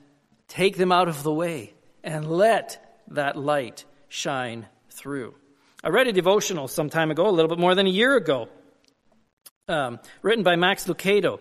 take 0.48 0.76
them 0.76 0.92
out 0.92 1.09
of 1.09 1.22
the 1.22 1.32
way 1.32 1.74
and 2.06 2.30
let 2.30 3.02
that 3.08 3.36
light 3.36 3.84
shine 4.08 4.66
through. 4.90 5.34
I 5.82 5.88
read 5.88 6.06
a 6.06 6.12
devotional 6.12 6.68
some 6.68 6.88
time 6.88 7.10
ago, 7.10 7.28
a 7.28 7.30
little 7.30 7.48
bit 7.48 7.58
more 7.58 7.74
than 7.74 7.86
a 7.86 7.90
year 7.90 8.16
ago, 8.16 8.48
um, 9.68 9.98
written 10.22 10.44
by 10.44 10.56
Max 10.56 10.86
Lucado. 10.86 11.40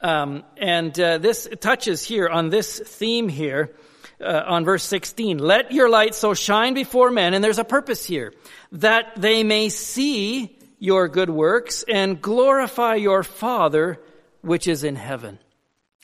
Um, 0.00 0.42
and 0.56 0.98
uh, 0.98 1.18
this 1.18 1.46
touches 1.60 2.02
here 2.02 2.28
on 2.28 2.48
this 2.48 2.80
theme 2.80 3.28
here 3.28 3.76
uh, 4.20 4.42
on 4.46 4.64
verse 4.64 4.82
16. 4.84 5.38
Let 5.38 5.72
your 5.72 5.90
light 5.90 6.14
so 6.14 6.32
shine 6.32 6.72
before 6.72 7.10
men, 7.10 7.34
and 7.34 7.44
there's 7.44 7.58
a 7.58 7.64
purpose 7.64 8.04
here, 8.04 8.32
that 8.72 9.12
they 9.16 9.44
may 9.44 9.68
see 9.68 10.58
your 10.78 11.08
good 11.08 11.28
works 11.28 11.84
and 11.86 12.22
glorify 12.22 12.94
your 12.94 13.22
Father 13.22 14.00
which 14.40 14.66
is 14.66 14.82
in 14.82 14.96
heaven. 14.96 15.38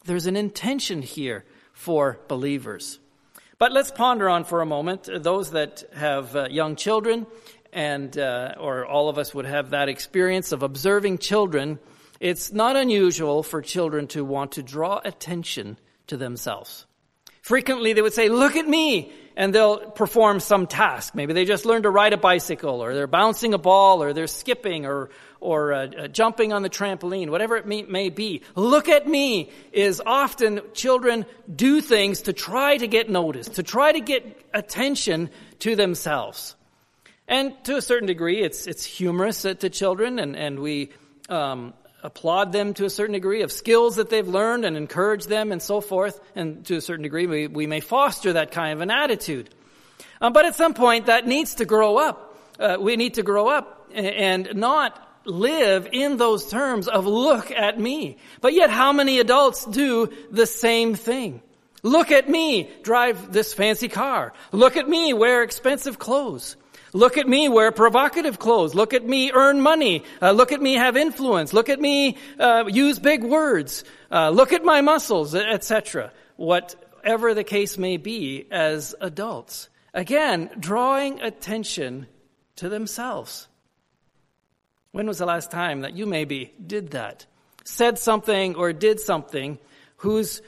There's 0.04 0.26
an 0.26 0.36
intention 0.36 1.00
here 1.00 1.46
for 1.72 2.20
believers. 2.28 3.00
But 3.58 3.72
let's 3.72 3.90
ponder 3.90 4.28
on 4.28 4.44
for 4.44 4.60
a 4.60 4.66
moment 4.66 5.08
those 5.22 5.52
that 5.52 5.84
have 5.94 6.36
uh, 6.36 6.48
young 6.50 6.76
children, 6.76 7.26
and 7.72 8.16
uh, 8.16 8.54
or 8.58 8.86
all 8.86 9.08
of 9.08 9.18
us 9.18 9.34
would 9.34 9.46
have 9.46 9.70
that 9.70 9.88
experience 9.88 10.52
of 10.52 10.62
observing 10.62 11.18
children 11.18 11.78
it's 12.20 12.52
not 12.52 12.76
unusual 12.76 13.42
for 13.42 13.60
children 13.60 14.06
to 14.08 14.24
want 14.24 14.52
to 14.52 14.62
draw 14.62 15.00
attention 15.04 15.78
to 16.06 16.16
themselves. 16.16 16.86
Frequently 17.42 17.92
they 17.92 18.02
would 18.02 18.14
say, 18.14 18.28
look 18.28 18.56
at 18.56 18.66
me, 18.66 19.12
and 19.36 19.54
they'll 19.54 19.90
perform 19.90 20.40
some 20.40 20.66
task. 20.66 21.14
Maybe 21.14 21.34
they 21.34 21.44
just 21.44 21.66
learned 21.66 21.82
to 21.82 21.90
ride 21.90 22.14
a 22.14 22.16
bicycle, 22.16 22.82
or 22.82 22.94
they're 22.94 23.06
bouncing 23.06 23.52
a 23.52 23.58
ball, 23.58 24.02
or 24.02 24.14
they're 24.14 24.26
skipping, 24.26 24.86
or, 24.86 25.10
or 25.40 25.74
uh, 25.74 25.86
uh, 25.86 26.08
jumping 26.08 26.54
on 26.54 26.62
the 26.62 26.70
trampoline, 26.70 27.28
whatever 27.28 27.56
it 27.56 27.66
may, 27.66 27.82
may 27.82 28.08
be. 28.08 28.42
Look 28.54 28.88
at 28.88 29.06
me 29.06 29.50
is 29.72 30.02
often 30.04 30.60
children 30.72 31.26
do 31.54 31.82
things 31.82 32.22
to 32.22 32.32
try 32.32 32.78
to 32.78 32.86
get 32.86 33.10
noticed, 33.10 33.56
to 33.56 33.62
try 33.62 33.92
to 33.92 34.00
get 34.00 34.24
attention 34.54 35.28
to 35.60 35.76
themselves. 35.76 36.56
And 37.28 37.52
to 37.64 37.76
a 37.76 37.82
certain 37.82 38.06
degree, 38.06 38.42
it's, 38.42 38.66
it's 38.66 38.84
humorous 38.84 39.42
to 39.42 39.68
children, 39.68 40.18
and, 40.18 40.34
and 40.34 40.60
we 40.60 40.92
um, 41.28 41.74
applaud 42.02 42.52
them 42.52 42.74
to 42.74 42.84
a 42.84 42.90
certain 42.90 43.14
degree 43.14 43.42
of 43.42 43.50
skills 43.50 43.96
that 43.96 44.10
they've 44.10 44.26
learned 44.26 44.64
and 44.64 44.76
encourage 44.76 45.26
them 45.26 45.52
and 45.52 45.62
so 45.62 45.80
forth. 45.80 46.20
And 46.34 46.64
to 46.66 46.76
a 46.76 46.80
certain 46.80 47.02
degree, 47.02 47.26
we, 47.26 47.46
we 47.46 47.66
may 47.66 47.80
foster 47.80 48.34
that 48.34 48.52
kind 48.52 48.72
of 48.72 48.80
an 48.80 48.90
attitude. 48.90 49.50
Um, 50.20 50.32
but 50.32 50.44
at 50.44 50.54
some 50.54 50.74
point, 50.74 51.06
that 51.06 51.26
needs 51.26 51.56
to 51.56 51.64
grow 51.64 51.96
up. 51.96 52.38
Uh, 52.58 52.76
we 52.80 52.96
need 52.96 53.14
to 53.14 53.22
grow 53.22 53.48
up 53.48 53.90
and 53.92 54.54
not 54.54 55.02
live 55.24 55.88
in 55.92 56.16
those 56.16 56.48
terms 56.48 56.88
of 56.88 57.06
look 57.06 57.50
at 57.50 57.78
me. 57.78 58.18
But 58.40 58.54
yet, 58.54 58.70
how 58.70 58.92
many 58.92 59.18
adults 59.18 59.64
do 59.64 60.12
the 60.30 60.46
same 60.46 60.94
thing? 60.94 61.42
Look 61.82 62.10
at 62.10 62.28
me 62.28 62.70
drive 62.82 63.32
this 63.32 63.54
fancy 63.54 63.88
car. 63.88 64.32
Look 64.52 64.76
at 64.76 64.88
me 64.88 65.12
wear 65.12 65.42
expensive 65.42 65.98
clothes. 65.98 66.56
Look 66.92 67.18
at 67.18 67.28
me 67.28 67.48
wear 67.48 67.72
provocative 67.72 68.38
clothes. 68.38 68.74
Look 68.74 68.94
at 68.94 69.04
me 69.04 69.32
earn 69.32 69.60
money. 69.60 70.04
Uh, 70.20 70.32
look 70.32 70.52
at 70.52 70.60
me 70.60 70.74
have 70.74 70.96
influence. 70.96 71.52
Look 71.52 71.68
at 71.68 71.80
me 71.80 72.16
uh, 72.38 72.64
use 72.68 72.98
big 72.98 73.24
words. 73.24 73.84
Uh, 74.10 74.30
look 74.30 74.52
at 74.52 74.64
my 74.64 74.80
muscles, 74.80 75.34
etc. 75.34 76.12
Whatever 76.36 77.34
the 77.34 77.44
case 77.44 77.76
may 77.76 77.96
be 77.96 78.46
as 78.50 78.94
adults. 79.00 79.68
Again, 79.92 80.50
drawing 80.58 81.20
attention 81.20 82.06
to 82.56 82.68
themselves. 82.68 83.48
When 84.92 85.06
was 85.06 85.18
the 85.18 85.26
last 85.26 85.50
time 85.50 85.80
that 85.80 85.96
you 85.96 86.06
maybe 86.06 86.52
did 86.64 86.92
that? 86.92 87.26
Said 87.64 87.98
something 87.98 88.54
or 88.54 88.72
did 88.72 89.00
something 89.00 89.58
whose 89.98 90.40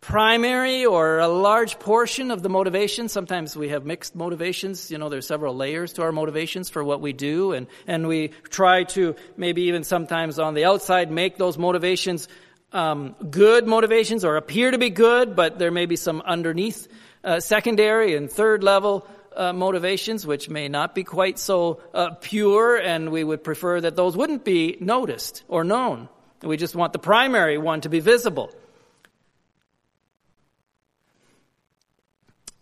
primary 0.00 0.86
or 0.86 1.18
a 1.18 1.28
large 1.28 1.78
portion 1.78 2.30
of 2.30 2.42
the 2.42 2.48
motivation. 2.48 3.08
Sometimes 3.08 3.54
we 3.54 3.68
have 3.68 3.84
mixed 3.84 4.14
motivations. 4.14 4.90
You 4.90 4.98
know, 4.98 5.08
there's 5.08 5.26
several 5.26 5.54
layers 5.54 5.92
to 5.94 6.02
our 6.02 6.12
motivations 6.12 6.70
for 6.70 6.82
what 6.82 7.00
we 7.00 7.12
do. 7.12 7.52
And, 7.52 7.66
and 7.86 8.08
we 8.08 8.28
try 8.48 8.84
to 8.84 9.14
maybe 9.36 9.62
even 9.62 9.84
sometimes 9.84 10.38
on 10.38 10.54
the 10.54 10.64
outside 10.64 11.10
make 11.10 11.36
those 11.36 11.58
motivations 11.58 12.28
um, 12.72 13.14
good 13.30 13.66
motivations 13.66 14.24
or 14.24 14.36
appear 14.36 14.70
to 14.70 14.78
be 14.78 14.90
good, 14.90 15.36
but 15.36 15.58
there 15.58 15.70
may 15.70 15.86
be 15.86 15.96
some 15.96 16.22
underneath 16.22 16.88
uh, 17.24 17.40
secondary 17.40 18.14
and 18.14 18.30
third 18.30 18.62
level 18.62 19.06
uh, 19.36 19.52
motivations 19.52 20.26
which 20.26 20.48
may 20.48 20.68
not 20.68 20.94
be 20.94 21.04
quite 21.04 21.38
so 21.38 21.80
uh, 21.94 22.10
pure, 22.20 22.76
and 22.76 23.10
we 23.10 23.22
would 23.22 23.44
prefer 23.44 23.80
that 23.80 23.96
those 23.96 24.16
wouldn't 24.16 24.44
be 24.44 24.76
noticed 24.80 25.42
or 25.48 25.64
known. 25.64 26.08
We 26.42 26.56
just 26.56 26.74
want 26.74 26.92
the 26.92 26.98
primary 26.98 27.58
one 27.58 27.82
to 27.82 27.88
be 27.88 28.00
visible. 28.00 28.50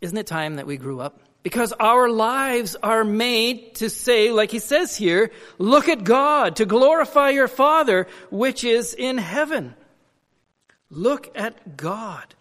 Isn't 0.01 0.19
it 0.19 0.27
time 0.27 0.57
that 0.57 0.67
we 0.67 0.77
grew 0.77 1.01
up? 1.01 1.21
Because 1.43 1.73
our 1.73 2.09
lives 2.09 2.77
are 2.83 3.05
made 3.05 3.77
to 3.77 3.91
say, 3.91 4.33
like 4.33 4.51
he 4.51 4.59
says 4.59 4.97
here, 4.97 5.31
look 5.57 5.89
at 5.89 6.05
God, 6.05 6.57
to 6.57 6.67
glorify 6.67 7.31
your 7.31 7.49
Father, 7.49 8.07
which 8.31 8.65
is 8.65 8.95
in 8.95 9.19
heaven. 9.19 9.75
Look 10.91 11.31
at 11.37 11.77
God. 11.77 12.35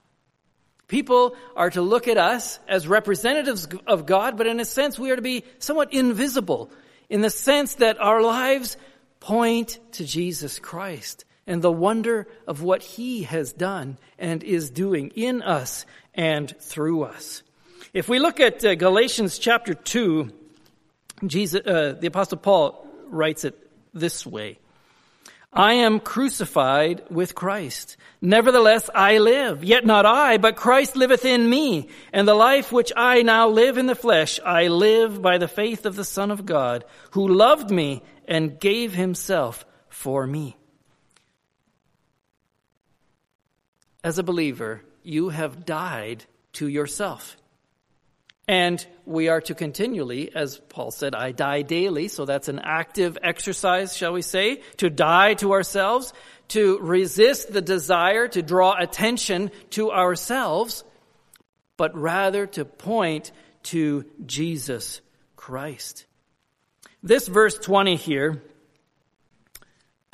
People 0.88 1.36
are 1.56 1.70
to 1.70 1.82
look 1.82 2.08
at 2.08 2.17
us 2.17 2.60
as 2.67 2.88
representatives 2.88 3.67
of 3.86 4.06
God, 4.06 4.38
but 4.38 4.48
in 4.48 4.60
a 4.60 4.65
sense 4.65 4.98
we 4.98 5.12
are 5.12 5.17
to 5.17 5.22
be 5.22 5.43
somewhat 5.60 5.93
invisible 5.93 6.72
in 7.10 7.22
the 7.22 7.30
sense 7.30 7.76
that 7.76 8.00
our 8.00 8.22
lives 8.22 8.78
point 9.20 9.80
to 9.93 10.06
Jesus 10.06 10.60
Christ 10.60 11.26
and 11.46 11.62
the 11.62 11.72
wonder 11.72 12.28
of 12.46 12.62
what 12.62 12.82
he 12.82 13.24
has 13.24 13.54
done 13.54 13.98
and 14.17 14.43
is 14.43 14.70
doing 14.70 15.10
in 15.15 15.41
us 15.41 15.86
and 16.13 16.54
through 16.60 17.04
us. 17.04 17.43
If 17.93 18.09
we 18.09 18.19
look 18.19 18.39
at 18.39 18.63
uh, 18.63 18.75
Galatians 18.75 19.39
chapter 19.39 19.73
2, 19.73 20.31
Jesus, 21.25 21.65
uh, 21.65 21.95
the 21.99 22.07
apostle 22.07 22.37
Paul 22.37 22.85
writes 23.09 23.43
it 23.43 23.55
this 23.93 24.25
way. 24.25 24.59
I 25.51 25.73
am 25.73 25.99
crucified 25.99 27.03
with 27.09 27.33
Christ. 27.33 27.97
Nevertheless, 28.21 28.89
I 28.93 29.17
live, 29.17 29.63
yet 29.63 29.85
not 29.85 30.05
I, 30.05 30.37
but 30.37 30.55
Christ 30.55 30.95
liveth 30.95 31.25
in 31.25 31.49
me. 31.49 31.89
And 32.11 32.27
the 32.27 32.35
life 32.35 32.71
which 32.71 32.91
I 32.95 33.21
now 33.21 33.47
live 33.47 33.77
in 33.77 33.87
the 33.87 33.95
flesh, 33.95 34.39
I 34.45 34.67
live 34.67 35.21
by 35.21 35.37
the 35.37 35.47
faith 35.47 35.85
of 35.85 35.95
the 35.95 36.03
Son 36.03 36.31
of 36.31 36.45
God, 36.45 36.83
who 37.11 37.27
loved 37.27 37.71
me 37.71 38.03
and 38.27 38.59
gave 38.59 38.93
himself 38.93 39.65
for 39.89 40.27
me. 40.27 40.57
As 44.03 44.19
a 44.19 44.23
believer, 44.23 44.81
you 45.01 45.29
have 45.29 45.65
died 45.65 46.25
to 46.53 46.67
yourself. 46.67 47.37
And 48.47 48.86
we 49.05 49.27
are 49.27 49.41
to 49.41 49.55
continually, 49.55 50.33
as 50.33 50.57
Paul 50.69 50.91
said, 50.91 51.13
I 51.13 51.31
die 51.31 51.63
daily. 51.63 52.07
So 52.07 52.23
that's 52.23 52.47
an 52.47 52.60
active 52.60 53.17
exercise, 53.21 53.95
shall 53.95 54.13
we 54.13 54.21
say, 54.21 54.62
to 54.77 54.89
die 54.89 55.33
to 55.36 55.51
ourselves, 55.51 56.13
to 56.49 56.79
resist 56.79 57.51
the 57.51 57.62
desire 57.62 58.27
to 58.29 58.41
draw 58.41 58.75
attention 58.79 59.51
to 59.71 59.91
ourselves, 59.91 60.86
but 61.75 61.95
rather 61.97 62.47
to 62.47 62.63
point 62.63 63.33
to 63.63 64.05
Jesus 64.25 65.01
Christ. 65.36 66.05
This 67.03 67.27
verse 67.27 67.57
20 67.57 67.97
here 67.97 68.41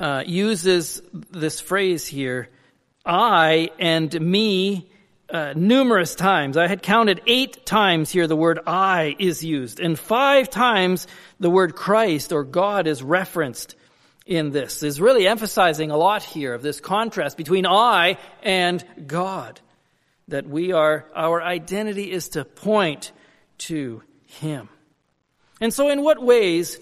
uh, 0.00 0.24
uses 0.26 1.00
this 1.30 1.60
phrase 1.60 2.04
here, 2.06 2.48
I 3.06 3.70
and 3.78 4.20
me 4.20 4.90
uh, 5.30 5.52
numerous 5.56 6.14
times. 6.14 6.56
I 6.56 6.68
had 6.68 6.82
counted 6.82 7.22
eight 7.26 7.64
times 7.64 8.10
here 8.10 8.26
the 8.26 8.36
word 8.36 8.60
I 8.66 9.16
is 9.18 9.44
used, 9.44 9.80
and 9.80 9.98
five 9.98 10.50
times 10.50 11.06
the 11.40 11.50
word 11.50 11.74
Christ 11.74 12.32
or 12.32 12.44
God 12.44 12.86
is 12.86 13.02
referenced 13.02 13.74
in 14.26 14.50
this. 14.50 14.82
Is 14.82 15.00
really 15.00 15.26
emphasizing 15.26 15.90
a 15.90 15.96
lot 15.96 16.22
here 16.22 16.54
of 16.54 16.62
this 16.62 16.80
contrast 16.80 17.36
between 17.36 17.66
I 17.66 18.18
and 18.42 18.84
God. 19.06 19.60
That 20.28 20.46
we 20.48 20.72
are, 20.72 21.06
our 21.14 21.42
identity 21.42 22.10
is 22.10 22.30
to 22.30 22.44
point 22.44 23.12
to 23.58 24.02
Him. 24.26 24.68
And 25.60 25.72
so 25.72 25.88
in 25.88 26.02
what 26.02 26.22
ways, 26.22 26.78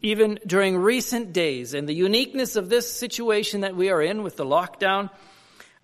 even 0.00 0.38
during 0.46 0.76
recent 0.76 1.32
days 1.32 1.74
and 1.74 1.88
the 1.88 1.94
uniqueness 1.94 2.56
of 2.56 2.68
this 2.68 2.90
situation 2.90 3.62
that 3.62 3.74
we 3.74 3.90
are 3.90 4.00
in 4.00 4.22
with 4.22 4.36
the 4.36 4.44
lockdown, 4.44 5.10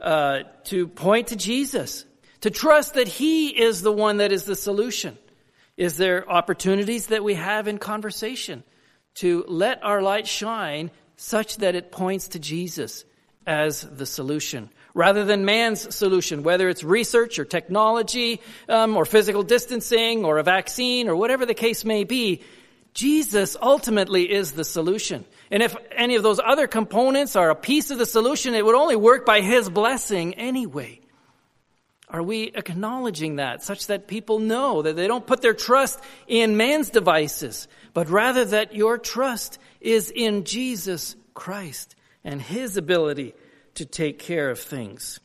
uh, 0.03 0.43
to 0.65 0.89
point 0.89 1.29
to 1.29 1.37
Jesus, 1.37 2.05
to 2.41 2.51
trust 2.51 2.95
that 2.95 3.09
He 3.09 3.49
is 3.49 3.83
the 3.83 3.93
one 3.93 4.19
that 4.19 4.33
is 4.33 4.45
the 4.45 4.57
solution. 4.57 5.17
Is 5.77 5.97
there 5.97 6.29
opportunities 6.29 7.07
that 7.07 7.25
we 7.25 7.35
have 7.35 7.69
in 7.69 7.79
conversation 7.79 8.65
to 9.15 9.45
let 9.49 9.83
our 9.85 10.03
light 10.03 10.27
shine 10.27 10.91
such 11.17 11.59
that 11.59 11.75
it 11.75 11.93
points 11.93 12.29
to 12.29 12.39
Jesus 12.39 13.05
as 13.47 13.83
the 13.83 14.07
solution? 14.07 14.71
Rather 14.95 15.25
than 15.25 15.45
man's 15.45 15.95
solution, 15.95 16.43
whether 16.43 16.69
it's 16.69 16.85
research 16.85 17.39
or 17.39 17.45
technology 17.47 18.41
um, 18.69 18.97
or 18.97 19.07
physical 19.07 19.43
distancing 19.43 20.25
or 20.25 20.39
a 20.39 20.43
vaccine 20.43 21.09
or 21.09 21.17
whatever 21.17 21.47
the 21.47 21.55
case 21.55 21.85
may 21.85 22.05
be, 22.05 22.43
Jesus 22.95 23.57
ultimately 23.61 24.31
is 24.31 24.53
the 24.53 24.65
solution. 24.65 25.25
And 25.51 25.63
if 25.63 25.75
any 25.93 26.17
of 26.17 26.23
those 26.23 26.41
other 26.45 26.67
components 26.67 27.37
are 27.37 27.51
a 27.51 27.55
piece 27.55 27.91
of 27.91 27.99
the 27.99 28.07
solution, 28.07 28.55
it 28.55 28.65
would 28.65 28.75
only 28.75 28.97
work 28.97 29.25
by 29.25 29.41
His 29.41 29.71
blessing 29.71 30.35
anyway. 30.35 31.01
Are 32.09 32.23
we 32.23 32.53
acknowledging 32.55 33.37
that 33.37 33.63
such 33.63 33.87
that 33.87 34.07
people 34.07 34.39
know 34.39 34.83
that 34.83 34.97
they 34.97 35.07
don't 35.07 35.27
put 35.27 35.41
their 35.41 35.55
trust 35.55 35.99
in 36.27 36.59
man's 36.59 36.91
devices, 36.91 37.69
but 37.95 38.11
rather 38.11 38.45
that 38.45 38.75
your 38.75 38.99
trust 38.99 39.59
is 39.81 40.11
in 40.11 40.45
Jesus 40.45 41.17
Christ 41.33 41.95
and 42.23 42.43
His 42.43 42.77
ability 42.77 43.35
to 43.77 43.87
take 43.87 44.19
care 44.19 44.51
of 44.51 44.59
things? 44.59 45.21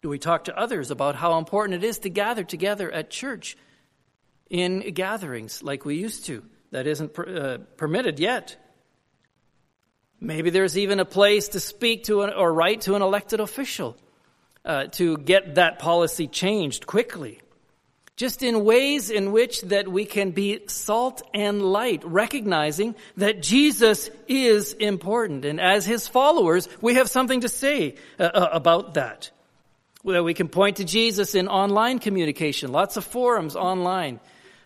Do 0.00 0.08
we 0.08 0.18
talk 0.18 0.44
to 0.44 0.58
others 0.58 0.90
about 0.90 1.16
how 1.16 1.36
important 1.36 1.82
it 1.82 1.86
is 1.86 1.98
to 1.98 2.08
gather 2.08 2.44
together 2.44 2.90
at 2.90 3.10
church? 3.10 3.56
In 4.50 4.80
gatherings 4.94 5.62
like 5.62 5.84
we 5.84 5.96
used 5.96 6.26
to. 6.26 6.42
That 6.70 6.86
isn't 6.86 7.14
per, 7.14 7.24
uh, 7.24 7.58
permitted 7.76 8.18
yet. 8.18 8.56
Maybe 10.20 10.50
there's 10.50 10.76
even 10.76 11.00
a 11.00 11.04
place 11.04 11.48
to 11.48 11.60
speak 11.60 12.04
to 12.04 12.22
an, 12.22 12.32
or 12.34 12.52
write 12.52 12.82
to 12.82 12.94
an 12.94 13.02
elected 13.02 13.40
official 13.40 13.96
uh, 14.64 14.86
to 14.92 15.16
get 15.16 15.54
that 15.54 15.78
policy 15.78 16.26
changed 16.26 16.86
quickly. 16.86 17.40
Just 18.16 18.42
in 18.42 18.64
ways 18.64 19.10
in 19.10 19.30
which 19.30 19.62
that 19.62 19.86
we 19.86 20.04
can 20.04 20.32
be 20.32 20.66
salt 20.66 21.22
and 21.32 21.62
light, 21.62 22.02
recognizing 22.04 22.96
that 23.16 23.40
Jesus 23.40 24.10
is 24.26 24.72
important. 24.72 25.44
And 25.44 25.60
as 25.60 25.86
his 25.86 26.08
followers, 26.08 26.68
we 26.80 26.94
have 26.94 27.08
something 27.08 27.42
to 27.42 27.48
say 27.48 27.94
uh, 28.18 28.24
uh 28.24 28.48
about 28.52 28.94
that. 28.94 29.30
Well, 30.02 30.24
we 30.24 30.34
can 30.34 30.48
point 30.48 30.78
to 30.78 30.84
Jesus 30.84 31.36
in 31.36 31.46
online 31.48 32.00
communication, 32.00 32.72
lots 32.72 32.96
of 32.96 33.04
forums 33.04 33.54
online 33.54 34.18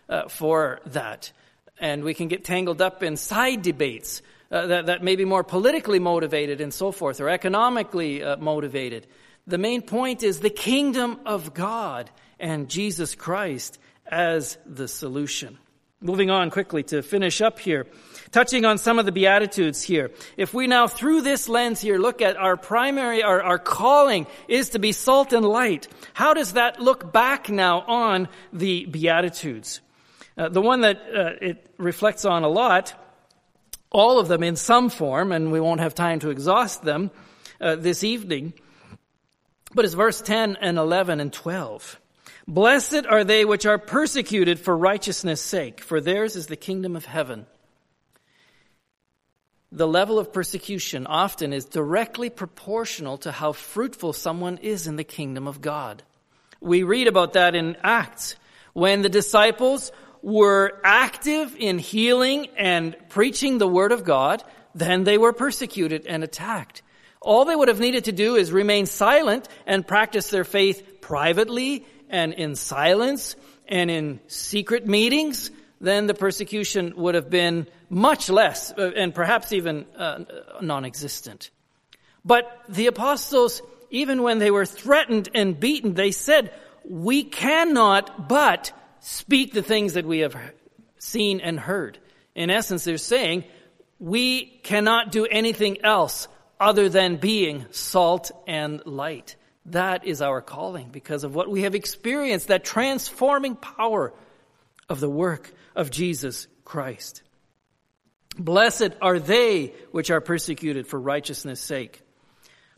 uh, 0.09 0.27
for 0.27 0.79
that. 0.87 1.31
And 1.79 2.03
we 2.03 2.13
can 2.13 2.27
get 2.27 2.43
tangled 2.43 2.81
up 2.81 3.03
in 3.03 3.17
side 3.17 3.61
debates 3.61 4.21
uh, 4.51 4.67
that, 4.67 4.85
that 4.85 5.03
may 5.03 5.15
be 5.15 5.25
more 5.25 5.43
politically 5.43 5.99
motivated 5.99 6.61
and 6.61 6.73
so 6.73 6.91
forth, 6.91 7.19
or 7.19 7.29
economically 7.29 8.23
uh, 8.23 8.37
motivated. 8.37 9.07
The 9.47 9.57
main 9.57 9.81
point 9.81 10.23
is 10.23 10.39
the 10.39 10.49
kingdom 10.49 11.19
of 11.25 11.53
God 11.53 12.09
and 12.39 12.69
Jesus 12.69 13.15
Christ 13.15 13.79
as 14.05 14.57
the 14.65 14.87
solution. 14.87 15.57
Moving 15.99 16.29
on 16.29 16.51
quickly 16.51 16.83
to 16.83 17.01
finish 17.01 17.41
up 17.41 17.59
here, 17.59 17.87
touching 18.31 18.65
on 18.65 18.77
some 18.77 18.99
of 18.99 19.05
the 19.05 19.13
Beatitudes 19.13 19.81
here. 19.81 20.11
If 20.35 20.53
we 20.53 20.67
now, 20.67 20.87
through 20.87 21.21
this 21.21 21.47
lens 21.47 21.79
here, 21.79 21.97
look 21.97 22.21
at 22.21 22.35
our 22.35 22.57
primary, 22.57 23.23
our, 23.23 23.41
our 23.41 23.57
calling 23.57 24.27
is 24.49 24.71
to 24.71 24.79
be 24.79 24.91
salt 24.91 25.31
and 25.31 25.45
light, 25.45 25.87
how 26.13 26.33
does 26.33 26.53
that 26.53 26.81
look 26.81 27.13
back 27.13 27.49
now 27.49 27.81
on 27.81 28.27
the 28.51 28.85
Beatitudes? 28.85 29.79
Uh, 30.37 30.49
the 30.49 30.61
one 30.61 30.81
that 30.81 30.97
uh, 30.97 31.31
it 31.41 31.67
reflects 31.77 32.25
on 32.25 32.43
a 32.43 32.47
lot, 32.47 32.93
all 33.91 34.19
of 34.19 34.27
them 34.27 34.43
in 34.43 34.55
some 34.55 34.89
form, 34.89 35.31
and 35.31 35.51
we 35.51 35.59
won't 35.59 35.79
have 35.79 35.93
time 35.93 36.19
to 36.19 36.29
exhaust 36.29 36.83
them 36.83 37.11
uh, 37.61 37.75
this 37.75 38.03
evening, 38.03 38.53
but 39.73 39.85
it's 39.85 39.93
verse 39.93 40.21
10 40.21 40.57
and 40.59 40.77
11 40.77 41.19
and 41.19 41.31
12. 41.31 41.99
Blessed 42.47 43.05
are 43.07 43.23
they 43.23 43.45
which 43.45 43.65
are 43.65 43.77
persecuted 43.77 44.59
for 44.59 44.75
righteousness' 44.75 45.41
sake, 45.41 45.81
for 45.81 46.01
theirs 46.01 46.35
is 46.35 46.47
the 46.47 46.55
kingdom 46.55 46.95
of 46.95 47.05
heaven. 47.05 47.45
The 49.71 49.87
level 49.87 50.19
of 50.19 50.33
persecution 50.33 51.07
often 51.07 51.53
is 51.53 51.65
directly 51.65 52.29
proportional 52.29 53.17
to 53.19 53.31
how 53.31 53.53
fruitful 53.53 54.13
someone 54.13 54.57
is 54.57 54.87
in 54.87 54.97
the 54.97 55.03
kingdom 55.03 55.47
of 55.47 55.61
God. 55.61 56.03
We 56.59 56.83
read 56.83 57.07
about 57.07 57.33
that 57.33 57.55
in 57.55 57.77
Acts 57.83 58.35
when 58.73 59.01
the 59.01 59.09
disciples 59.09 59.91
were 60.23 60.79
active 60.83 61.55
in 61.59 61.77
healing 61.77 62.47
and 62.57 62.95
preaching 63.09 63.59
the 63.59 63.67
word 63.67 63.91
of 63.91 64.03
God, 64.03 64.43
then 64.73 65.03
they 65.03 65.19
were 65.19 65.33
persecuted 65.33 66.07
and 66.07 66.23
attacked. 66.23 66.81
All 67.21 67.45
they 67.45 67.55
would 67.55 67.67
have 67.67 67.79
needed 67.79 68.05
to 68.05 68.11
do 68.11 68.35
is 68.35 68.51
remain 68.51 68.85
silent 68.85 69.47
and 69.67 69.85
practice 69.85 70.29
their 70.29 70.45
faith 70.45 71.01
privately 71.01 71.85
and 72.09 72.33
in 72.33 72.55
silence 72.55 73.35
and 73.67 73.91
in 73.91 74.19
secret 74.27 74.87
meetings, 74.87 75.51
then 75.79 76.07
the 76.07 76.13
persecution 76.13 76.93
would 76.95 77.15
have 77.15 77.29
been 77.29 77.67
much 77.89 78.29
less 78.29 78.71
uh, 78.71 78.91
and 78.95 79.13
perhaps 79.13 79.51
even 79.51 79.85
uh, 79.97 80.23
non-existent. 80.61 81.49
But 82.23 82.61
the 82.69 82.87
apostles, 82.87 83.61
even 83.89 84.23
when 84.23 84.39
they 84.39 84.51
were 84.51 84.65
threatened 84.65 85.29
and 85.35 85.59
beaten, 85.59 85.93
they 85.93 86.11
said, 86.11 86.53
we 86.85 87.23
cannot 87.23 88.29
but 88.29 88.71
speak 89.03 89.53
the 89.53 89.61
things 89.61 89.93
that 89.93 90.05
we 90.05 90.19
have 90.19 90.35
seen 90.97 91.41
and 91.41 91.59
heard. 91.59 91.99
In 92.35 92.49
essence, 92.49 92.85
they're 92.85 92.97
saying, 92.97 93.43
we 93.99 94.45
cannot 94.45 95.11
do 95.11 95.25
anything 95.25 95.83
else 95.83 96.27
other 96.59 96.87
than 96.87 97.17
being 97.17 97.65
salt 97.71 98.31
and 98.47 98.85
light. 98.85 99.35
That 99.67 100.05
is 100.05 100.21
our 100.21 100.41
calling 100.41 100.89
because 100.89 101.25
of 101.25 101.35
what 101.35 101.49
we 101.49 101.63
have 101.63 101.75
experienced, 101.75 102.47
that 102.47 102.63
transforming 102.63 103.55
power 103.55 104.13
of 104.87 104.99
the 104.99 105.09
work 105.09 105.53
of 105.75 105.91
Jesus 105.91 106.47
Christ. 106.63 107.23
Blessed 108.37 108.91
are 109.01 109.19
they 109.19 109.73
which 109.91 110.11
are 110.11 110.21
persecuted 110.21 110.87
for 110.87 110.99
righteousness' 110.99 111.59
sake. 111.59 112.01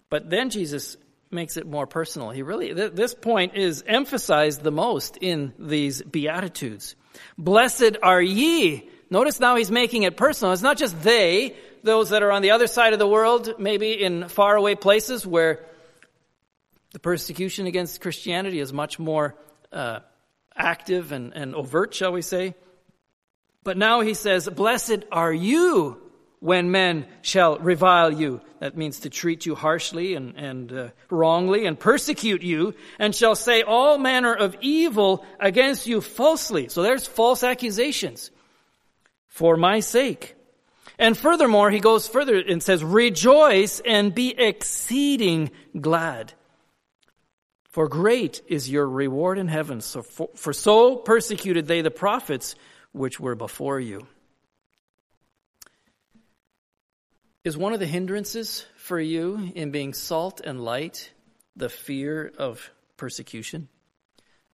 But 0.10 0.30
then 0.30 0.50
Jesus 0.50 0.98
makes 1.32 1.58
it 1.58 1.68
more 1.68 1.88
personal. 1.88 2.30
He 2.30 2.42
really, 2.42 2.74
th- 2.74 2.94
this 2.94 3.14
point 3.14 3.56
is 3.56 3.84
emphasized 3.86 4.64
the 4.64 4.72
most 4.72 5.18
in 5.18 5.54
these 5.60 6.02
Beatitudes. 6.02 6.96
Blessed 7.38 7.98
are 8.02 8.22
ye. 8.22 8.90
Notice 9.10 9.40
now 9.40 9.56
he's 9.56 9.72
making 9.72 10.04
it 10.04 10.18
personal. 10.18 10.54
It's 10.54 10.62
not 10.62 10.78
just 10.78 11.02
they, 11.02 11.56
those 11.84 12.10
that 12.10 12.24
are 12.24 12.32
on 12.32 12.42
the 12.42 12.52
other 12.52 12.68
side 12.68 12.94
of 12.94 13.00
the 13.00 13.08
world, 13.08 13.56
maybe 13.60 13.94
in 13.94 14.28
faraway 14.28 14.76
places 14.76 15.26
where 15.26 15.66
the 16.94 17.00
persecution 17.00 17.68
against 17.68 18.02
Christianity 18.02 18.60
is 18.60 18.72
much 18.74 19.00
more 19.00 19.36
uh, 19.72 20.00
active 20.56 21.12
and, 21.12 21.34
and 21.34 21.54
overt, 21.54 21.94
shall 21.94 22.12
we 22.12 22.22
say. 22.22 22.56
But 23.64 23.78
now 23.78 24.02
he 24.02 24.14
says, 24.14 24.48
Blessed 24.48 25.06
are 25.12 25.34
you 25.34 26.02
when 26.40 26.72
men 26.72 27.08
shall 27.22 27.58
revile 27.58 28.12
you. 28.12 28.42
That 28.60 28.78
means 28.78 29.02
to 29.02 29.10
treat 29.10 29.46
you 29.46 29.56
harshly 29.56 30.16
and, 30.16 30.36
and 30.36 30.72
uh, 30.72 30.90
wrongly 31.10 31.66
and 31.66 31.80
persecute 31.80 32.42
you 32.42 32.74
and 33.00 33.14
shall 33.14 33.36
say 33.36 33.62
all 33.62 33.98
manner 33.98 34.34
of 34.34 34.56
evil 34.62 35.26
against 35.40 35.88
you 35.88 36.02
falsely. 36.02 36.70
So 36.70 36.84
there's 36.84 37.08
false 37.08 37.44
accusations 37.44 38.32
for 39.28 39.58
my 39.58 39.80
sake. 39.80 40.36
And 40.98 41.18
furthermore, 41.18 41.72
he 41.72 41.80
goes 41.80 42.08
further 42.08 42.38
and 42.38 42.64
says, 42.64 42.84
rejoice 42.84 43.82
and 43.82 44.16
be 44.16 44.30
exceeding 44.38 45.52
glad. 45.80 46.34
For 47.70 47.90
great 47.90 48.42
is 48.48 48.70
your 48.70 48.88
reward 48.88 49.38
in 49.38 49.50
heaven. 49.50 49.82
So 49.82 50.02
for, 50.02 50.30
for 50.36 50.54
so 50.54 50.96
persecuted 50.96 51.68
they 51.68 51.82
the 51.82 51.92
prophets 51.92 52.56
which 52.94 53.20
were 53.20 53.36
before 53.36 53.80
you. 53.82 54.08
Is 57.46 57.56
one 57.56 57.74
of 57.74 57.80
the 57.80 57.86
hindrances 57.86 58.66
for 58.76 59.00
you 59.00 59.52
in 59.54 59.70
being 59.70 59.94
salt 59.94 60.42
and 60.44 60.60
light 60.60 61.12
the 61.56 61.70
fear 61.70 62.34
of 62.40 62.72
persecution? 62.98 63.70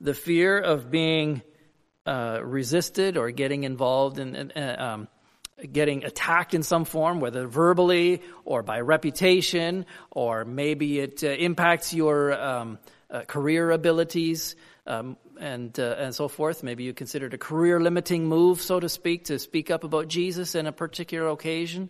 The 0.02 0.14
fear 0.14 0.60
of 0.60 0.92
being 0.92 1.42
uh, 2.06 2.42
resisted 2.44 3.16
or 3.16 3.32
getting 3.32 3.64
involved 3.64 4.20
in, 4.20 4.36
uh, 4.36 4.76
um, 4.78 5.08
getting 5.72 6.04
attacked 6.04 6.54
in 6.54 6.64
some 6.64 6.84
form, 6.84 7.22
whether 7.22 7.48
verbally 7.48 8.24
or 8.44 8.62
by 8.62 8.82
reputation, 8.82 9.86
or 10.10 10.44
maybe 10.44 11.00
it 11.00 11.24
uh, 11.24 11.28
impacts 11.28 11.94
your 11.94 12.34
um, 12.34 12.78
uh, 13.10 13.22
career 13.22 13.72
abilities 13.72 14.58
um, 14.86 15.16
and 15.39 15.80
uh, 15.80 15.96
and 15.98 16.14
so 16.14 16.28
forth. 16.28 16.62
Maybe 16.62 16.84
you 16.84 16.94
consider 16.94 17.28
it 17.28 17.34
a 17.34 17.38
career 17.38 17.80
limiting 17.80 18.28
move, 18.28 18.62
so 18.62 18.82
to 18.82 18.89
speak, 18.89 19.26
to 19.26 19.39
speak 19.39 19.72
up 19.72 19.86
about 19.86 20.10
Jesus 20.10 20.56
in 20.56 20.68
a 20.68 20.74
particular 20.74 21.30
occasion 21.30 21.89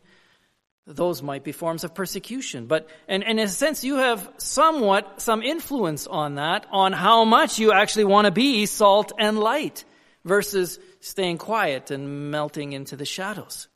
those 0.87 1.21
might 1.21 1.43
be 1.43 1.51
forms 1.51 1.83
of 1.83 1.93
persecution. 1.93 2.65
But, 2.65 2.89
and, 3.07 3.23
and 3.23 3.39
in 3.39 3.45
a 3.45 3.49
sense, 3.49 3.83
you 3.83 3.97
have 3.97 4.29
somewhat 4.37 5.21
some 5.21 5.43
influence 5.43 6.07
on 6.07 6.35
that, 6.35 6.65
on 6.71 6.93
how 6.93 7.23
much 7.23 7.59
you 7.59 7.71
actually 7.71 8.05
want 8.05 8.25
to 8.25 8.31
be 8.31 8.65
salt 8.65 9.11
and 9.17 9.39
light 9.39 9.85
versus 10.25 10.79
staying 10.99 11.37
quiet 11.37 11.91
and 11.91 12.31
melting 12.31 12.73
into 12.73 12.95
the 12.95 13.05
shadows. 13.05 13.67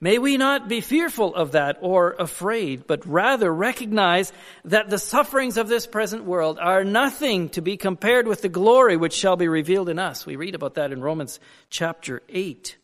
May 0.00 0.18
we 0.18 0.36
not 0.36 0.68
be 0.68 0.80
fearful 0.80 1.34
of 1.34 1.52
that 1.52 1.78
or 1.80 2.16
afraid, 2.18 2.86
but 2.86 3.06
rather 3.06 3.52
recognize 3.52 4.32
that 4.64 4.90
the 4.90 4.98
sufferings 4.98 5.56
of 5.56 5.68
this 5.68 5.86
present 5.86 6.24
world 6.24 6.58
are 6.58 6.82
nothing 6.82 7.50
to 7.50 7.62
be 7.62 7.76
compared 7.76 8.26
with 8.26 8.42
the 8.42 8.48
glory 8.48 8.96
which 8.96 9.12
shall 9.12 9.36
be 9.36 9.48
revealed 9.48 9.88
in 9.88 9.98
us. 9.98 10.26
We 10.26 10.36
read 10.36 10.54
about 10.54 10.74
that 10.74 10.92
in 10.92 11.02
Romans 11.02 11.38
chapter 11.70 12.22
8 12.28 12.78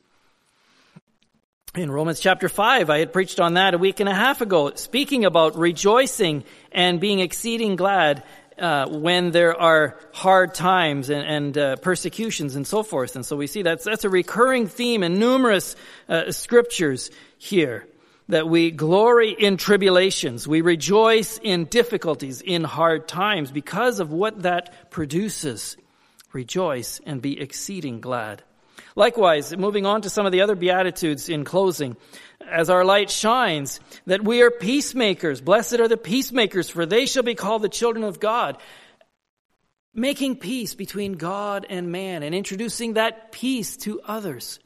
in 1.75 1.91
Romans 1.91 2.19
chapter 2.19 2.49
5, 2.49 2.89
I 2.89 2.99
had 2.99 3.13
preached 3.13 3.41
on 3.41 3.55
that 3.55 3.75
a 3.75 3.79
week 3.79 4.01
and 4.01 4.09
a 4.09 4.15
half 4.15 4.41
ago, 4.41 4.73
speaking 4.75 5.25
about 5.25 5.57
rejoicing 5.57 6.45
and 6.73 6.99
being 6.99 7.21
exceeding 7.21 7.77
glad 7.77 8.23
uh, 8.59 8.89
when 8.89 9.31
there 9.31 9.59
are 9.61 9.99
hard 10.13 10.55
times 10.55 11.11
and, 11.11 11.27
and 11.27 11.59
uh, 11.59 11.77
persecutions 11.77 12.57
and 12.57 12.67
so 12.67 12.83
forth. 12.83 13.17
And 13.17 13.25
so 13.25 13.37
we 13.37 13.47
see 13.47 13.63
that's, 13.63 13.85
that's 13.85 14.05
a 14.05 14.09
recurring 14.09 14.67
theme 14.67 15.03
in 15.03 15.19
numerous 15.19 15.77
uh, 16.09 16.33
scriptures 16.33 17.11
here. 17.37 17.87
That 18.31 18.47
we 18.47 18.71
glory 18.71 19.31
in 19.31 19.57
tribulations. 19.57 20.47
We 20.47 20.61
rejoice 20.61 21.39
in 21.43 21.65
difficulties, 21.65 22.43
in 22.43 22.63
hard 22.63 23.09
times 23.09 23.51
because 23.51 24.01
of 24.01 24.13
what 24.13 24.43
that 24.43 24.91
produces. 24.91 25.79
Rejoice 26.35 27.01
and 27.07 27.23
be 27.23 27.41
exceeding 27.41 28.03
glad. 28.03 28.43
Likewise, 28.99 29.57
moving 29.57 29.87
on 29.87 30.03
to 30.03 30.11
some 30.11 30.27
of 30.27 30.33
the 30.33 30.41
other 30.41 30.57
Beatitudes 30.57 31.29
in 31.29 31.45
closing, 31.45 31.97
as 32.51 32.69
our 32.69 32.85
light 32.85 33.11
shines, 33.11 33.79
that 34.07 34.25
we 34.25 34.43
are 34.43 34.51
peacemakers. 34.51 35.41
Blessed 35.41 35.75
are 35.75 35.87
the 35.87 35.97
peacemakers, 35.97 36.69
for 36.69 36.85
they 36.85 37.07
shall 37.07 37.23
be 37.23 37.37
called 37.37 37.63
the 37.63 37.69
children 37.69 38.03
of 38.03 38.19
God. 38.19 38.59
Making 39.95 40.35
peace 40.35 40.75
between 40.75 41.13
God 41.13 41.65
and 41.71 41.93
man 41.93 42.25
and 42.25 42.35
introducing 42.35 42.95
that 42.95 43.31
peace 43.31 43.77
to 43.77 44.01
others. 44.01 44.59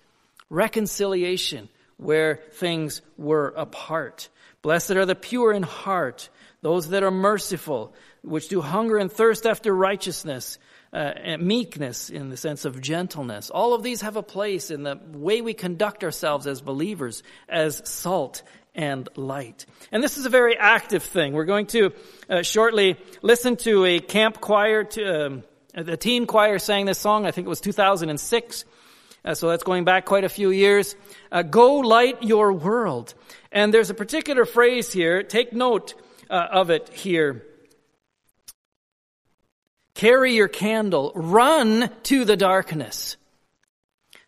Reconciliation 0.49 1.69
where 1.99 2.37
things 2.53 3.03
were 3.19 3.49
apart. 3.49 4.31
Blessed 4.63 4.93
are 4.93 5.05
the 5.05 5.15
pure 5.15 5.53
in 5.53 5.63
heart, 5.63 6.31
those 6.63 6.89
that 6.89 7.03
are 7.03 7.11
merciful, 7.11 7.93
which 8.23 8.49
do 8.49 8.63
hunger 8.63 8.97
and 8.97 9.13
thirst 9.13 9.45
after 9.45 9.77
righteousness 9.77 10.57
uh, 10.93 11.37
meekness 11.39 12.11
in 12.11 12.29
the 12.29 12.37
sense 12.37 12.65
of 12.65 12.81
gentleness. 12.81 13.51
All 13.51 13.75
of 13.75 13.83
these 13.83 14.03
have 14.03 14.17
a 14.17 14.23
place 14.23 14.71
in 14.71 14.83
the 14.83 14.99
way 15.13 15.41
we 15.41 15.55
conduct 15.55 16.05
ourselves 16.05 16.47
as 16.47 16.61
believers, 16.61 17.23
as 17.49 17.83
salt 17.89 18.43
and 18.75 19.09
light. 19.17 19.67
And 19.91 20.03
this 20.03 20.19
is 20.19 20.27
a 20.27 20.31
very 20.31 20.57
active 20.57 21.03
thing. 21.03 21.33
We're 21.33 21.45
going 21.45 21.67
to 21.69 21.93
uh, 22.29 22.43
shortly 22.43 22.97
listen 23.23 23.57
to 23.59 23.85
a 23.85 24.01
camp 24.01 24.41
choir, 24.41 24.85
to, 24.85 25.27
um, 25.27 25.45
the 25.75 25.97
teen 25.97 26.27
choir 26.27 26.59
sang 26.59 26.87
this 26.87 26.99
song. 26.99 27.27
I 27.27 27.31
think 27.31 27.47
it 27.47 27.51
was 27.51 27.61
2006. 27.61 28.65
Uh, 29.25 29.35
so 29.35 29.49
that's 29.49 29.63
going 29.63 29.85
back 29.85 30.05
quite 30.05 30.25
a 30.25 30.29
few 30.29 30.51
years. 30.51 30.97
Uh, 31.31 31.43
Go 31.43 31.77
light 31.77 32.23
your 32.23 32.53
world. 32.53 33.15
And 33.51 33.73
there's 33.73 33.91
a 33.91 33.95
particular 33.95 34.45
phrase 34.45 34.93
here. 34.93 35.23
Take 35.23 35.53
note 35.53 35.95
uh, 36.29 36.49
of 36.51 36.71
it 36.71 36.89
here. 36.89 37.47
Carry 39.95 40.35
your 40.35 40.49
candle. 40.49 41.13
Run 41.15 41.91
to 42.05 42.25
the 42.25 42.37
darkness. 42.37 43.17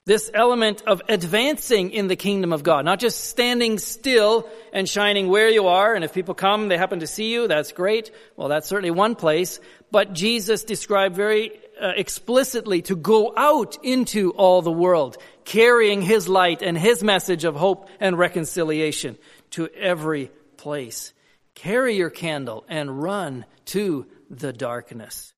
This 0.07 0.31
element 0.35 0.83
of 0.87 1.01
advancing 1.09 1.91
in 1.91 2.09
the 2.09 2.17
kingdom 2.17 2.53
of 2.53 2.63
God, 2.63 2.85
not 2.85 3.01
just 3.01 3.25
standing 3.25 3.79
still 3.79 4.47
and 4.71 4.87
shining 4.87 5.29
where 5.29 5.49
you 5.49 5.69
are. 5.69 5.95
And 5.95 6.05
if 6.05 6.13
people 6.13 6.35
come, 6.35 6.69
they 6.69 6.77
happen 6.77 7.01
to 7.01 7.07
see 7.07 7.33
you, 7.33 7.49
that's 7.49 7.73
great. 7.73 8.11
Well, 8.37 8.49
that's 8.49 8.69
certainly 8.69 8.91
one 8.91 9.15
place. 9.15 9.61
But 9.91 10.13
Jesus 10.13 10.65
described 10.65 11.17
very 11.17 11.53
uh, 11.81 11.93
explicitly 11.97 12.83
to 12.83 12.97
go 12.97 13.33
out 13.35 13.79
into 13.83 14.33
all 14.33 14.61
the 14.61 14.71
world, 14.71 15.17
carrying 15.47 16.03
his 16.03 16.29
light 16.29 16.61
and 16.61 16.77
his 16.77 17.03
message 17.03 17.45
of 17.45 17.57
hope 17.57 17.89
and 17.99 18.19
reconciliation 18.19 19.17
to 19.53 19.69
every 19.69 20.31
place. 20.59 21.15
Carry 21.55 21.97
your 21.97 22.11
candle 22.11 22.65
and 22.69 23.03
run 23.03 23.47
to 23.67 24.07
the 24.29 24.53
darkness. 24.53 25.34